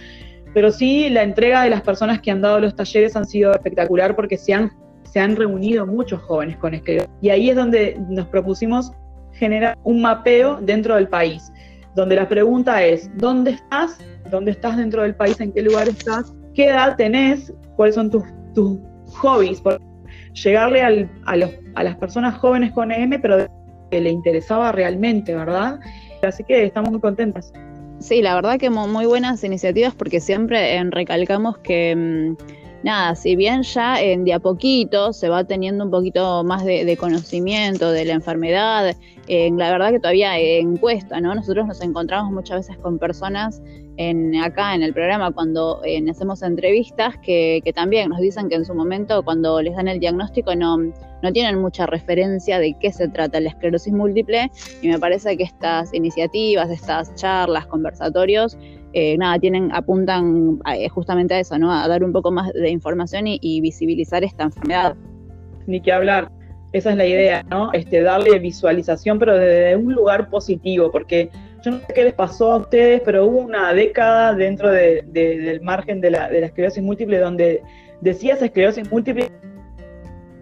Pero 0.53 0.71
sí, 0.71 1.09
la 1.09 1.23
entrega 1.23 1.63
de 1.63 1.69
las 1.69 1.81
personas 1.81 2.21
que 2.21 2.31
han 2.31 2.41
dado 2.41 2.59
los 2.59 2.75
talleres 2.75 3.15
han 3.15 3.25
sido 3.25 3.53
espectacular 3.53 4.15
porque 4.15 4.37
se 4.37 4.53
han, 4.53 4.71
se 5.03 5.19
han 5.19 5.35
reunido 5.35 5.87
muchos 5.87 6.21
jóvenes 6.23 6.57
con 6.57 6.73
esclerosis. 6.73 7.09
Y 7.21 7.29
ahí 7.29 7.49
es 7.49 7.55
donde 7.55 7.97
nos 8.09 8.27
propusimos 8.27 8.91
generar 9.33 9.77
un 9.83 10.01
mapeo 10.01 10.59
dentro 10.61 10.95
del 10.95 11.07
país, 11.07 11.51
donde 11.95 12.15
la 12.15 12.27
pregunta 12.27 12.83
es, 12.83 13.09
¿dónde 13.17 13.51
estás? 13.51 13.97
¿Dónde 14.29 14.51
estás 14.51 14.77
dentro 14.77 15.03
del 15.03 15.15
país? 15.15 15.39
¿En 15.39 15.53
qué 15.53 15.61
lugar 15.61 15.87
estás? 15.87 16.33
¿Qué 16.53 16.67
edad 16.67 16.97
tenés? 16.97 17.53
¿Cuáles 17.77 17.95
son 17.95 18.09
tus, 18.09 18.23
tus 18.53 18.77
hobbies? 19.21 19.61
Llegarle 20.33 20.81
a, 20.81 21.35
los, 21.35 21.51
a 21.75 21.83
las 21.83 21.95
personas 21.97 22.37
jóvenes 22.37 22.71
con 22.71 22.91
EM, 22.91 23.21
pero 23.21 23.47
que 23.89 24.01
le 24.01 24.09
interesaba 24.09 24.71
realmente, 24.71 25.35
¿verdad? 25.35 25.79
Así 26.23 26.43
que 26.43 26.65
estamos 26.65 26.91
muy 26.91 27.01
contentas. 27.01 27.51
Sí, 27.99 28.21
la 28.21 28.33
verdad 28.33 28.57
que 28.57 28.69
muy 28.69 29.05
buenas 29.05 29.43
iniciativas 29.43 29.93
porque 29.93 30.19
siempre 30.19 30.83
recalcamos 30.89 31.59
que, 31.59 31.95
mm, 31.95 32.83
nada, 32.83 33.15
si 33.15 33.35
bien 33.35 33.61
ya 33.61 34.01
en 34.01 34.23
de 34.23 34.33
a 34.33 34.39
poquito 34.39 35.13
se 35.13 35.29
va 35.29 35.43
teniendo 35.43 35.85
un 35.85 35.91
poquito 35.91 36.43
más 36.43 36.65
de, 36.65 36.97
conocimiento 36.97 37.91
de 37.91 38.05
la 38.05 38.13
enfermedad, 38.13 38.95
la 39.27 39.71
verdad 39.71 39.91
que 39.91 39.99
todavía 39.99 40.37
encuesta, 40.39 41.21
¿no? 41.21 41.35
Nosotros 41.35 41.67
nos 41.67 41.81
encontramos 41.81 42.31
muchas 42.31 42.67
veces 42.67 42.81
con 42.81 42.97
personas 42.97 43.61
acá 44.43 44.75
en 44.75 44.83
el 44.83 44.93
programa 44.93 45.31
cuando 45.31 45.81
hacemos 46.09 46.41
entrevistas 46.43 47.15
que, 47.23 47.61
también 47.75 48.09
nos 48.09 48.19
dicen 48.19 48.49
que 48.49 48.55
en 48.55 48.65
su 48.65 48.73
momento 48.73 49.23
cuando 49.23 49.61
les 49.61 49.75
dan 49.75 49.87
el 49.87 49.99
diagnóstico 49.99 50.55
no, 50.55 50.77
no 50.77 51.31
tienen 51.33 51.59
mucha 51.59 51.85
referencia 51.85 52.59
de 52.59 52.75
qué 52.79 52.91
se 52.91 53.07
trata 53.07 53.39
la 53.39 53.49
esclerosis 53.49 53.93
múltiple 53.93 54.51
y 54.81 54.87
me 54.87 54.99
parece 54.99 55.37
que 55.37 55.43
estas 55.43 55.93
iniciativas, 55.93 56.69
estas 56.69 57.13
charlas, 57.15 57.67
conversatorios, 57.67 58.57
eh, 58.93 59.17
nada, 59.17 59.39
tienen, 59.39 59.73
apuntan 59.73 60.59
eh, 60.73 60.89
justamente 60.89 61.33
a 61.33 61.39
eso, 61.39 61.57
¿no? 61.57 61.71
A 61.71 61.87
dar 61.87 62.03
un 62.03 62.11
poco 62.11 62.31
más 62.31 62.51
de 62.51 62.69
información 62.69 63.25
y, 63.27 63.61
visibilizar 63.61 64.23
esta 64.23 64.43
enfermedad. 64.43 64.95
Ni 65.65 65.79
que 65.79 65.93
hablar. 65.93 66.29
Esa 66.73 66.91
es 66.91 66.97
la 66.97 67.05
idea, 67.05 67.43
¿no? 67.49 67.71
Este, 67.73 68.01
darle 68.01 68.39
visualización, 68.39 69.19
pero 69.19 69.37
desde 69.37 69.75
un 69.75 69.93
lugar 69.93 70.29
positivo, 70.29 70.91
porque 70.91 71.29
yo 71.63 71.71
no 71.71 71.79
sé 71.79 71.93
qué 71.93 72.03
les 72.05 72.13
pasó 72.13 72.53
a 72.53 72.57
ustedes, 72.57 73.01
pero 73.05 73.25
hubo 73.25 73.39
una 73.39 73.73
década 73.73 74.33
dentro 74.33 74.71
del 74.71 75.61
margen 75.61 76.01
de 76.01 76.11
la, 76.11 76.29
de 76.29 76.41
la 76.41 76.47
esclerosis 76.47 76.81
múltiple 76.81 77.19
donde 77.19 77.61
decías 78.01 78.41
esclerosis 78.41 78.91
múltiple 78.91 79.29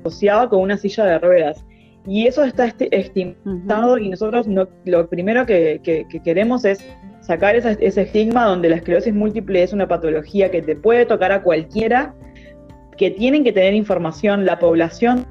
asociada 0.03 0.47
con 0.49 0.61
una 0.61 0.77
silla 0.77 1.05
de 1.05 1.19
ruedas. 1.19 1.65
Y 2.07 2.25
eso 2.25 2.43
está 2.43 2.73
estimado 2.79 3.97
y 3.97 4.09
nosotros 4.09 4.47
lo 4.85 5.09
primero 5.09 5.45
que, 5.45 5.81
queremos 6.23 6.65
es 6.65 6.83
sacar 7.21 7.55
ese 7.55 8.01
estigma 8.01 8.45
donde 8.45 8.69
la 8.69 8.77
esclerosis 8.77 9.13
múltiple 9.13 9.61
es 9.61 9.73
una 9.73 9.87
patología 9.87 10.49
que 10.49 10.61
te 10.61 10.75
puede 10.75 11.05
tocar 11.05 11.31
a 11.31 11.43
cualquiera, 11.43 12.15
que 12.97 13.11
tienen 13.11 13.43
que 13.43 13.51
tener 13.51 13.73
información 13.73 14.45
la 14.45 14.57
población 14.57 15.25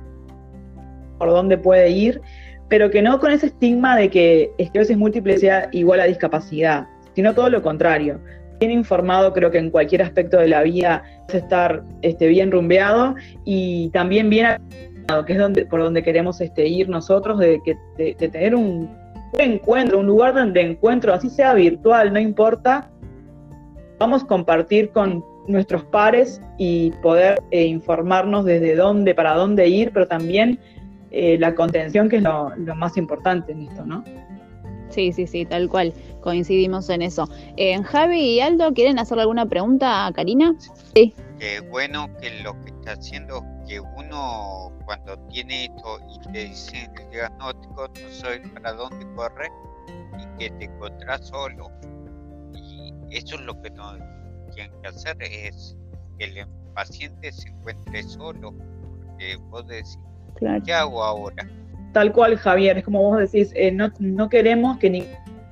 por 1.19 1.31
dónde 1.31 1.59
puede 1.59 1.91
ir, 1.91 2.21
pero 2.69 2.91
que 2.91 3.03
no 3.03 3.19
con 3.19 3.33
ese 3.33 3.47
estigma 3.47 3.97
de 3.97 4.11
que 4.11 4.51
esclerosis 4.59 4.97
múltiple 4.97 5.39
sea 5.39 5.69
igual 5.73 6.01
a 6.01 6.05
discapacidad, 6.05 6.87
sino 7.15 7.35
todo 7.35 7.51
lo 7.51 7.63
contrario. 7.63 8.21
Bien 8.61 8.73
informado, 8.73 9.33
creo 9.33 9.51
que 9.51 9.59
en 9.59 9.71
cualquier 9.71 10.03
aspecto 10.03 10.39
de 10.39 10.49
la 10.49 10.63
vida 10.63 11.05
es 11.29 11.37
estar 11.37 11.83
este, 12.03 12.27
bien 12.27 12.51
rumbeado 12.51 13.15
y 13.45 13.91
también 13.91 14.29
bien 14.29 14.59
que 15.27 15.33
es 15.33 15.39
donde, 15.39 15.65
por 15.65 15.81
donde 15.81 16.03
queremos 16.03 16.41
este, 16.41 16.67
ir 16.67 16.89
nosotros, 16.89 17.39
de, 17.39 17.61
de, 17.97 18.15
tener 18.15 18.55
un, 18.55 18.91
encuentro, 19.39 19.99
un 19.99 20.07
lugar 20.07 20.35
donde 20.35 20.61
encuentro, 20.61 21.15
así 21.15 21.31
sea 21.31 21.55
virtual, 21.55 22.13
no 22.13 22.21
importa, 22.21 22.91
vamos 23.99 24.25
a 24.25 24.27
compartir 24.27 24.91
con 24.91 25.25
nuestros 25.47 25.83
pares 25.85 26.43
y 26.59 26.91
poder 27.03 27.41
eh, 27.51 27.65
informarnos 27.65 28.45
desde 28.45 28.77
dónde, 28.77 29.15
para 29.15 29.35
dónde 29.35 29.67
ir, 29.69 29.93
pero 29.93 30.07
también 30.07 30.59
eh, 31.11 31.39
la 31.39 31.55
contención, 31.55 32.09
que 32.09 32.17
es 32.17 32.23
lo, 32.23 32.55
lo, 32.57 32.75
más 32.75 32.97
importante 32.97 33.53
en 33.53 33.63
esto, 33.63 33.85
¿no? 33.85 34.05
Sí, 34.91 35.13
sí, 35.13 35.27
sí, 35.27 35.45
tal 35.45 35.69
cual, 35.69 35.93
coincidimos 36.23 36.89
en 36.91 37.03
eso. 37.03 37.29
Eh, 37.57 37.81
Javi 37.83 38.21
y 38.21 38.41
Aldo, 38.41 38.73
¿quieren 38.73 38.99
hacerle 38.99 39.23
alguna 39.23 39.47
pregunta 39.47 40.07
a 40.07 40.13
Karina? 40.13 40.55
Sí. 40.95 41.15
Qué 41.39 41.61
bueno 41.61 42.09
que 42.21 42.43
lo 42.43 42.53
que 42.65 42.71
está 42.71 42.93
haciendo, 42.93 43.45
que 43.67 43.81
uno 43.81 44.73
cuando 44.85 45.19
tiene 45.29 45.67
esto 45.67 46.01
y 46.11 46.33
te 46.33 46.45
dicen 46.47 46.91
el 46.99 47.11
diagnóstico, 47.11 47.89
no 47.89 48.11
sabes 48.11 48.49
para 48.55 48.73
dónde 48.73 49.07
correr 49.15 49.51
y 50.19 50.39
que 50.39 50.51
te 50.51 50.65
encontrás 50.65 51.29
solo. 51.29 51.71
Y 52.55 52.93
eso 53.17 53.37
es 53.37 53.43
lo 53.43 53.61
que 53.63 53.71
no 53.71 53.97
tienen 54.55 54.73
que 54.83 54.89
hacer, 54.89 55.17
es 55.23 55.77
que 56.19 56.25
el 56.25 56.49
paciente 56.75 57.31
se 57.31 57.49
encuentre 57.49 58.03
solo, 58.03 58.53
porque 59.07 59.37
vos 59.51 59.67
decís, 59.67 59.99
¿qué 60.65 60.73
hago 60.73 61.03
ahora? 61.03 61.49
Tal 61.93 62.13
cual, 62.13 62.37
Javier, 62.37 62.79
es 62.79 62.85
como 62.85 63.03
vos 63.03 63.19
decís, 63.19 63.53
eh, 63.55 63.73
no, 63.73 63.91
no 63.99 64.29
queremos 64.29 64.79
que 64.79 64.91
ni 64.91 65.05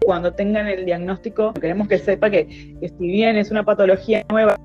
cuando 0.06 0.32
tengan 0.32 0.68
el 0.68 0.84
diagnóstico, 0.84 1.52
queremos 1.54 1.88
que 1.88 1.98
sepa 1.98 2.30
que, 2.30 2.76
si 2.80 3.06
bien 3.06 3.36
es 3.36 3.50
una 3.50 3.64
patología 3.64 4.24
nueva, 4.30 4.56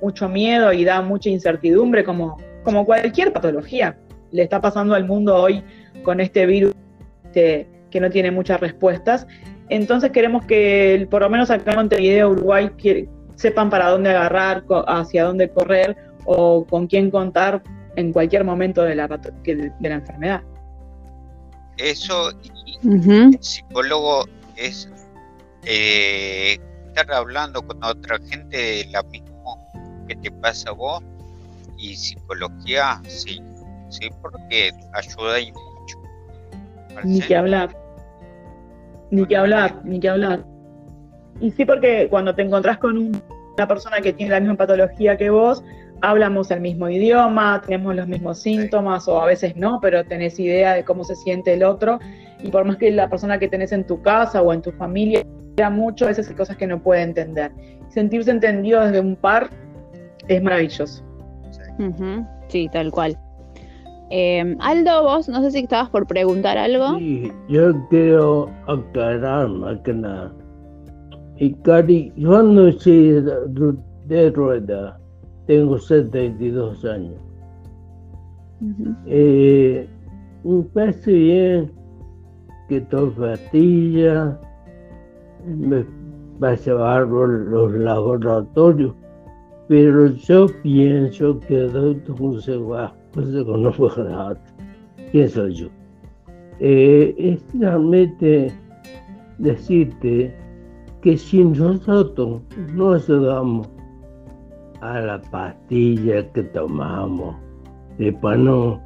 mucho 0.00 0.28
miedo 0.28 0.72
y 0.72 0.84
da 0.84 1.02
mucha 1.02 1.28
incertidumbre, 1.28 2.04
como, 2.04 2.38
como 2.64 2.86
cualquier 2.86 3.32
patología 3.32 3.98
le 4.30 4.42
está 4.42 4.60
pasando 4.60 4.94
al 4.94 5.06
mundo 5.06 5.36
hoy 5.36 5.62
con 6.02 6.20
este 6.20 6.46
virus 6.46 6.74
que, 7.32 7.66
que 7.90 8.00
no 8.00 8.10
tiene 8.10 8.30
muchas 8.30 8.60
respuestas. 8.60 9.26
Entonces 9.68 10.10
queremos 10.10 10.46
que, 10.46 11.06
por 11.10 11.20
lo 11.20 11.28
menos 11.28 11.50
acá 11.50 11.72
en 11.72 11.76
Montevideo, 11.76 12.30
Uruguay, 12.30 12.70
que 12.78 13.08
sepan 13.34 13.68
para 13.68 13.90
dónde 13.90 14.10
agarrar, 14.10 14.64
hacia 14.86 15.24
dónde 15.24 15.50
correr 15.50 15.96
o 16.24 16.64
con 16.64 16.86
quién 16.86 17.10
contar 17.10 17.62
en 17.98 18.12
cualquier 18.12 18.44
momento 18.44 18.82
de 18.82 18.94
la, 18.94 19.08
de 19.08 19.72
la 19.80 19.94
enfermedad. 19.94 20.42
Eso 21.78 22.30
y 22.42 22.88
el 22.88 23.42
psicólogo 23.42 24.24
es 24.56 24.88
eh, 25.64 26.58
estar 26.86 27.10
hablando 27.12 27.60
con 27.60 27.82
otra 27.82 28.18
gente 28.30 28.56
de 28.56 28.88
lo 28.92 29.02
mismo 29.10 29.66
que 30.06 30.14
te 30.14 30.30
pasa 30.30 30.70
a 30.70 30.72
vos 30.74 31.02
y 31.76 31.96
psicología 31.96 33.00
sí, 33.08 33.42
sí 33.88 34.08
porque 34.22 34.70
ayuda 34.92 35.40
y 35.40 35.52
mucho. 35.52 35.98
Ni 37.02 37.20
que 37.20 37.34
hablar, 37.34 37.76
ni 39.10 39.26
que 39.26 39.36
hablar, 39.36 39.80
ni 39.84 39.98
que 39.98 40.08
hablar. 40.08 40.44
Y 41.40 41.50
sí 41.50 41.64
porque 41.64 42.06
cuando 42.08 42.32
te 42.32 42.42
encontrás 42.42 42.78
con 42.78 42.96
una 42.96 43.68
persona 43.68 44.00
que 44.00 44.12
tiene 44.12 44.30
la 44.30 44.40
misma 44.40 44.56
patología 44.56 45.16
que 45.16 45.30
vos, 45.30 45.64
hablamos 46.00 46.50
el 46.50 46.60
mismo 46.60 46.88
idioma, 46.88 47.60
tenemos 47.64 47.94
los 47.94 48.06
mismos 48.06 48.38
síntomas 48.38 49.08
o 49.08 49.20
a 49.20 49.26
veces 49.26 49.56
no, 49.56 49.78
pero 49.80 50.04
tenés 50.04 50.38
idea 50.38 50.74
de 50.74 50.84
cómo 50.84 51.04
se 51.04 51.16
siente 51.16 51.54
el 51.54 51.64
otro 51.64 51.98
y 52.42 52.50
por 52.50 52.64
más 52.64 52.76
que 52.76 52.90
la 52.90 53.08
persona 53.08 53.38
que 53.38 53.48
tenés 53.48 53.72
en 53.72 53.84
tu 53.84 54.00
casa 54.02 54.42
o 54.42 54.52
en 54.52 54.62
tu 54.62 54.70
familia 54.72 55.24
mucho, 55.68 56.04
a 56.04 56.08
veces 56.08 56.28
hay 56.28 56.36
cosas 56.36 56.56
que 56.56 56.68
no 56.68 56.80
puede 56.80 57.02
entender. 57.02 57.50
Sentirse 57.88 58.30
entendido 58.30 58.80
desde 58.80 59.00
un 59.00 59.16
par 59.16 59.50
es 60.28 60.40
maravilloso. 60.40 61.02
Sí, 62.46 62.68
tal 62.72 62.92
cual. 62.92 63.18
Eh, 64.10 64.56
Aldo, 64.60 65.02
vos 65.02 65.28
no 65.28 65.42
sé 65.42 65.50
si 65.50 65.58
estabas 65.58 65.90
por 65.90 66.06
preguntar 66.06 66.56
algo. 66.56 66.96
Sí, 66.98 67.32
yo 67.48 67.74
quiero 67.88 68.48
aclarar 68.68 69.48
más 69.48 69.80
que 69.80 69.92
nada. 69.92 70.32
Y 71.36 71.52
Cari, 71.54 72.12
yo 72.16 72.42
no 72.42 72.72
soy 72.72 73.24
de 74.06 74.30
rueda 74.30 74.98
tengo 75.48 75.78
72 75.78 76.84
años. 76.84 77.14
Eh, 79.06 79.88
me 80.44 80.62
parece 80.74 81.10
bien 81.10 81.72
que 82.68 82.82
todo 82.82 83.10
pastilla, 83.12 84.38
me 85.46 85.86
va 86.40 86.50
a 86.50 86.54
llevar 86.54 87.08
los, 87.08 87.72
laboratorios, 87.72 88.94
pero 89.68 90.08
yo 90.08 90.46
pienso 90.62 91.40
que 91.40 91.66
se 92.42 92.56
va, 92.58 92.94
pues 93.12 93.28
no 93.28 93.72
fue 93.72 94.04
nada. 94.04 94.38
¿Quién 95.10 95.30
soy 95.30 95.54
yo? 95.54 95.68
Eh, 96.60 97.14
es 97.16 97.58
realmente 97.58 98.52
decirte 99.38 100.34
que 101.00 101.16
si 101.16 101.42
nosotros 101.42 102.42
no 102.74 102.92
ayudamos 102.92 103.68
a 104.80 105.00
la 105.00 105.20
pastilla 105.20 106.26
que 106.32 106.42
tomamos. 106.44 107.36
De 107.98 108.12
no, 108.12 108.80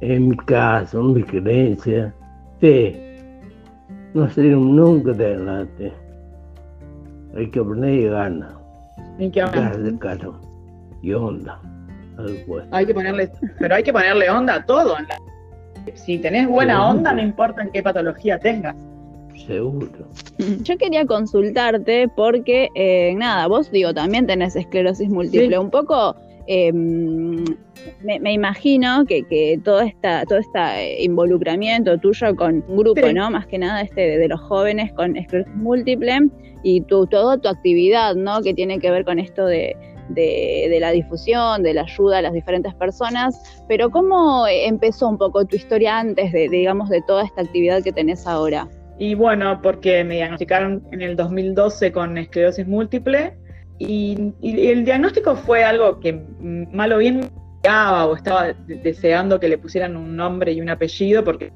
en 0.00 0.28
mi 0.30 0.36
caso, 0.36 1.00
en 1.00 1.12
mi 1.14 1.22
creencia, 1.22 2.12
fe, 2.60 3.18
no 4.14 4.28
salimos 4.28 4.66
nunca 4.66 5.12
de 5.12 5.26
adelante. 5.26 5.92
Hay 7.36 7.50
que 7.50 7.62
poner 7.62 7.94
y 7.94 8.08
gana. 8.08 8.58
Hay 9.18 9.30
que 9.30 9.42
de 9.42 9.98
caro 9.98 10.40
y 11.02 11.12
onda. 11.12 11.60
Hay 12.72 12.86
que 12.86 12.94
ponerle, 12.94 13.30
pero 13.58 13.74
hay 13.76 13.82
que 13.82 13.92
ponerle 13.92 14.28
onda 14.28 14.56
a 14.56 14.66
todo. 14.66 14.96
Si 15.94 16.18
tenés 16.18 16.48
buena 16.48 16.88
onda, 16.88 17.12
no 17.12 17.22
importa 17.22 17.62
en 17.62 17.70
qué 17.70 17.82
patología 17.82 18.38
tengas. 18.38 18.74
Seguro. 19.46 19.88
Yo 20.62 20.76
quería 20.78 21.06
consultarte 21.06 22.08
porque, 22.08 22.68
eh, 22.74 23.14
nada, 23.16 23.46
vos 23.46 23.70
digo, 23.70 23.94
también 23.94 24.26
tenés 24.26 24.56
esclerosis 24.56 25.08
múltiple. 25.08 25.58
Un 25.58 25.70
poco, 25.70 26.16
em, 26.46 27.44
me, 28.02 28.32
imagino 28.32 29.04
que, 29.06 29.60
todo, 29.64 29.80
esta, 29.80 30.24
todo 30.24 30.38
este 30.38 31.02
involucramiento 31.02 31.98
tuyo 31.98 32.34
con 32.36 32.64
un 32.68 32.76
grupo, 32.76 33.12
¿no? 33.12 33.30
Más 33.30 33.46
que 33.46 33.58
nada 33.58 33.82
este 33.82 34.18
de, 34.18 34.28
los 34.28 34.40
jóvenes 34.40 34.92
con 34.92 35.16
esclerosis 35.16 35.54
múltiple 35.54 36.18
y 36.62 36.80
tu, 36.82 37.06
toda 37.06 37.38
tu 37.38 37.48
actividad, 37.48 38.14
¿no? 38.14 38.42
Que 38.42 38.54
tiene 38.54 38.78
que 38.78 38.90
ver 38.90 39.04
con 39.04 39.18
esto 39.18 39.46
de, 39.46 39.76
de, 40.08 40.78
la 40.80 40.90
difusión, 40.90 41.62
de 41.62 41.74
la 41.74 41.82
ayuda 41.82 42.18
a 42.18 42.22
las 42.22 42.32
diferentes 42.32 42.74
personas, 42.74 43.40
pero 43.68 43.90
¿cómo 43.90 44.46
empezó 44.48 45.08
un 45.08 45.18
poco 45.18 45.44
tu 45.44 45.56
historia 45.56 45.98
antes 45.98 46.32
de, 46.32 46.48
digamos, 46.48 46.88
de 46.88 47.02
toda 47.02 47.24
esta 47.24 47.42
actividad 47.42 47.82
que 47.82 47.92
tenés 47.92 48.26
ahora? 48.26 48.68
Y 48.98 49.14
bueno, 49.14 49.60
porque 49.62 50.02
me 50.02 50.16
diagnosticaron 50.16 50.82
en 50.90 51.02
el 51.02 51.14
2012 51.14 51.92
con 51.92 52.18
esclerosis 52.18 52.66
múltiple 52.66 53.34
y, 53.78 54.32
el 54.42 54.84
diagnóstico 54.84 55.36
fue 55.36 55.62
algo 55.62 56.00
que 56.00 56.20
malo 56.72 56.96
o 56.96 56.98
bien 56.98 57.30
o 57.62 58.16
estaba 58.16 58.52
deseando 58.66 59.38
que 59.38 59.48
le 59.48 59.58
pusieran 59.58 59.96
un 59.96 60.16
nombre 60.16 60.52
y 60.52 60.60
un 60.60 60.68
apellido 60.68 61.22
porque 61.22 61.52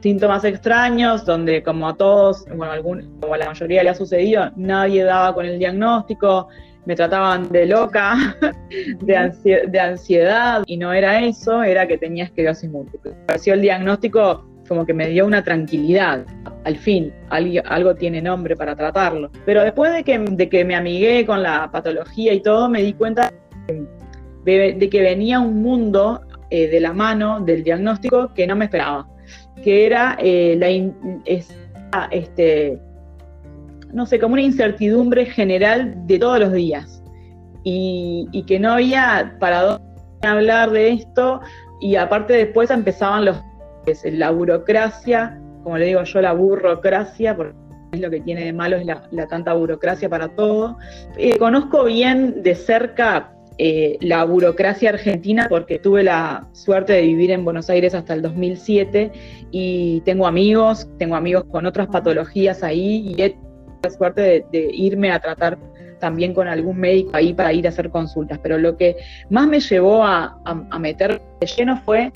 síntomas 0.00 0.44
extraños 0.44 1.24
donde 1.24 1.62
como 1.62 1.88
a 1.88 1.96
todos, 1.96 2.44
bueno, 2.46 2.72
algún, 2.72 3.18
o 3.22 3.34
a 3.34 3.38
la 3.38 3.46
mayoría 3.46 3.82
le 3.82 3.90
ha 3.90 3.94
sucedido, 3.94 4.50
nadie 4.56 5.04
daba 5.04 5.34
con 5.34 5.44
el 5.44 5.58
diagnóstico, 5.58 6.48
me 6.86 6.94
trataban 6.94 7.48
de 7.50 7.66
loca, 7.66 8.36
de, 9.00 9.66
de 9.68 9.80
ansiedad, 9.80 10.62
y 10.66 10.76
no 10.76 10.92
era 10.92 11.20
eso, 11.20 11.62
era 11.62 11.86
que 11.86 11.98
tenía 11.98 12.24
esclerosis 12.24 12.70
múltiple. 12.70 13.12
Pareció 13.26 13.54
el 13.54 13.60
diagnóstico 13.60 14.47
como 14.68 14.86
que 14.86 14.94
me 14.94 15.08
dio 15.08 15.26
una 15.26 15.42
tranquilidad. 15.42 16.24
Al 16.64 16.76
fin, 16.76 17.12
algo, 17.30 17.94
tiene 17.94 18.20
nombre 18.20 18.54
para 18.54 18.76
tratarlo. 18.76 19.30
Pero 19.44 19.62
después 19.62 19.92
de 19.92 20.04
que, 20.04 20.18
de 20.18 20.48
que 20.48 20.64
me 20.64 20.76
amigué 20.76 21.24
con 21.26 21.42
la 21.42 21.70
patología 21.70 22.32
y 22.32 22.40
todo, 22.40 22.68
me 22.68 22.82
di 22.82 22.92
cuenta 22.92 23.32
de, 24.44 24.88
que 24.90 25.02
venía 25.02 25.40
un 25.40 25.62
mundo 25.62 26.20
eh, 26.50 26.68
de 26.68 26.80
la 26.80 26.92
mano 26.92 27.40
del 27.40 27.64
diagnóstico 27.64 28.32
que 28.34 28.46
no 28.46 28.56
me 28.56 28.66
esperaba, 28.66 29.08
que 29.62 29.86
era 29.86 30.16
eh, 30.20 30.56
la, 30.58 32.08
este, 32.10 32.78
no 33.92 34.06
sé, 34.06 34.18
como 34.18 34.34
una 34.34 34.42
incertidumbre 34.42 35.26
general 35.26 36.06
de 36.06 36.18
todos 36.18 36.38
los 36.40 36.52
días 36.52 37.02
y, 37.64 38.26
y 38.32 38.42
que 38.44 38.58
no 38.58 38.72
había 38.72 39.36
para 39.40 39.62
dónde 39.62 39.84
hablar 40.22 40.70
de 40.70 40.92
esto 40.92 41.40
y 41.80 41.96
aparte 41.96 42.32
después 42.34 42.70
empezaban 42.70 43.24
los 43.24 43.36
la 44.04 44.30
burocracia, 44.30 45.40
como 45.62 45.78
le 45.78 45.86
digo 45.86 46.02
yo, 46.02 46.20
la 46.20 46.32
burocracia, 46.32 47.36
porque 47.36 47.54
es 47.92 48.00
lo 48.00 48.10
que 48.10 48.20
tiene 48.20 48.44
de 48.44 48.52
malo 48.52 48.76
es 48.76 48.86
la, 48.86 49.26
tanta 49.28 49.54
burocracia 49.54 50.08
para 50.08 50.28
todo. 50.28 50.76
Eh, 51.16 51.36
conozco 51.38 51.84
bien 51.84 52.42
de 52.42 52.54
cerca 52.54 53.32
eh, 53.56 53.98
la 54.00 54.24
burocracia 54.24 54.90
argentina 54.90 55.46
porque 55.48 55.78
tuve 55.78 56.02
la 56.02 56.46
suerte 56.52 56.92
de 56.92 57.02
vivir 57.02 57.30
en 57.30 57.44
Buenos 57.44 57.68
Aires 57.70 57.94
hasta 57.94 58.14
el 58.14 58.22
2007 58.22 59.10
y 59.50 60.00
tengo 60.02 60.26
amigos, 60.26 60.88
tengo 60.98 61.16
amigos 61.16 61.44
con 61.50 61.66
otras 61.66 61.88
patologías 61.88 62.62
ahí 62.62 63.08
y 63.08 63.22
he 63.22 63.30
tenido 63.30 63.78
la 63.82 63.90
suerte 63.90 64.46
de, 64.52 64.70
irme 64.72 65.10
a 65.10 65.18
tratar 65.18 65.58
también 65.98 66.34
con 66.34 66.46
algún 66.46 66.78
médico 66.78 67.10
ahí 67.14 67.32
para 67.32 67.52
ir 67.52 67.66
a 67.66 67.70
hacer 67.70 67.90
consultas. 67.90 68.38
Pero 68.42 68.58
lo 68.58 68.76
que 68.76 68.96
más 69.30 69.48
me 69.48 69.58
llevó 69.58 70.04
a, 70.04 70.38
a 70.44 70.78
meter 70.78 71.20
de 71.40 71.46
lleno 71.46 71.80
fue 71.84 72.12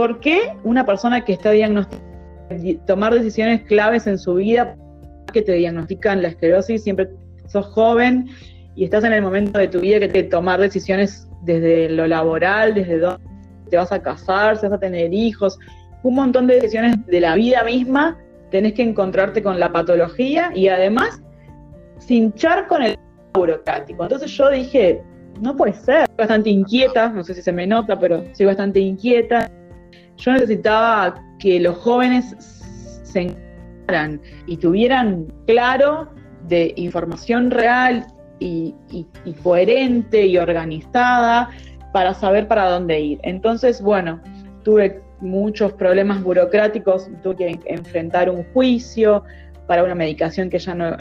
¿Por 0.00 0.18
qué 0.18 0.56
una 0.64 0.86
persona 0.86 1.26
que 1.26 1.34
está 1.34 1.50
diagnosticada, 1.50 2.02
tomar 2.86 3.12
decisiones 3.12 3.60
claves 3.64 4.06
en 4.06 4.16
su 4.16 4.36
vida, 4.36 4.74
que 5.30 5.42
te 5.42 5.52
diagnostican 5.52 6.22
la 6.22 6.28
esclerosis, 6.28 6.82
siempre 6.82 7.10
sos 7.48 7.66
joven 7.66 8.26
y 8.74 8.84
estás 8.84 9.04
en 9.04 9.12
el 9.12 9.20
momento 9.20 9.58
de 9.58 9.68
tu 9.68 9.80
vida 9.80 10.00
que 10.00 10.08
te 10.08 10.22
tomar 10.22 10.58
decisiones 10.58 11.28
desde 11.42 11.90
lo 11.90 12.06
laboral, 12.06 12.72
desde 12.72 12.98
dónde 12.98 13.22
te 13.68 13.76
vas 13.76 13.92
a 13.92 14.00
casar, 14.00 14.56
si 14.56 14.68
vas 14.68 14.72
a 14.72 14.80
tener 14.80 15.12
hijos, 15.12 15.58
un 16.02 16.14
montón 16.14 16.46
de 16.46 16.54
decisiones 16.54 16.96
de 17.04 17.20
la 17.20 17.34
vida 17.34 17.62
misma, 17.64 18.16
tenés 18.50 18.72
que 18.72 18.82
encontrarte 18.82 19.42
con 19.42 19.60
la 19.60 19.70
patología 19.70 20.50
y 20.54 20.68
además 20.68 21.20
cinchar 21.98 22.68
con 22.68 22.82
el 22.82 22.98
burocrático. 23.34 24.04
Entonces 24.04 24.30
yo 24.30 24.48
dije, 24.48 25.02
no 25.42 25.54
puede 25.58 25.74
ser, 25.74 26.08
bastante 26.16 26.48
inquieta, 26.48 27.10
no 27.10 27.22
sé 27.22 27.34
si 27.34 27.42
se 27.42 27.52
me 27.52 27.66
nota, 27.66 27.98
pero 27.98 28.24
soy 28.32 28.46
bastante 28.46 28.80
inquieta 28.80 29.50
yo 30.20 30.32
necesitaba 30.32 31.14
que 31.38 31.58
los 31.58 31.76
jóvenes 31.78 32.36
se 33.02 33.20
encontraran 33.22 34.20
y 34.46 34.56
tuvieran 34.56 35.26
claro 35.46 36.08
de 36.48 36.72
información 36.76 37.50
real 37.50 38.06
y, 38.38 38.74
coherente 39.42 40.26
y 40.26 40.38
organizada 40.38 41.50
para 41.92 42.14
saber 42.14 42.48
para 42.48 42.68
dónde 42.70 43.00
ir. 43.00 43.20
Entonces, 43.22 43.82
bueno, 43.82 44.20
tuve 44.62 45.02
muchos 45.20 45.72
problemas 45.74 46.22
burocráticos, 46.22 47.10
tuve 47.22 47.36
que 47.36 47.60
enfrentar 47.66 48.30
un 48.30 48.44
juicio 48.52 49.24
para 49.66 49.84
una 49.84 49.94
medicación 49.94 50.48
que 50.48 50.58
ya 50.58 50.74
no 50.74 50.96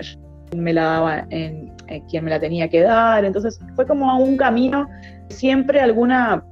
me 0.56 0.74
la 0.74 0.84
daba 0.84 1.26
en, 1.30 1.72
quien 2.10 2.24
me 2.24 2.30
la 2.30 2.40
tenía 2.40 2.70
que 2.70 2.82
dar. 2.82 3.24
Entonces 3.24 3.60
fue 3.76 3.86
como 3.86 4.18
un 4.18 4.38
camino, 4.38 4.88
siempre 5.30 5.80
alguna, 5.80 6.44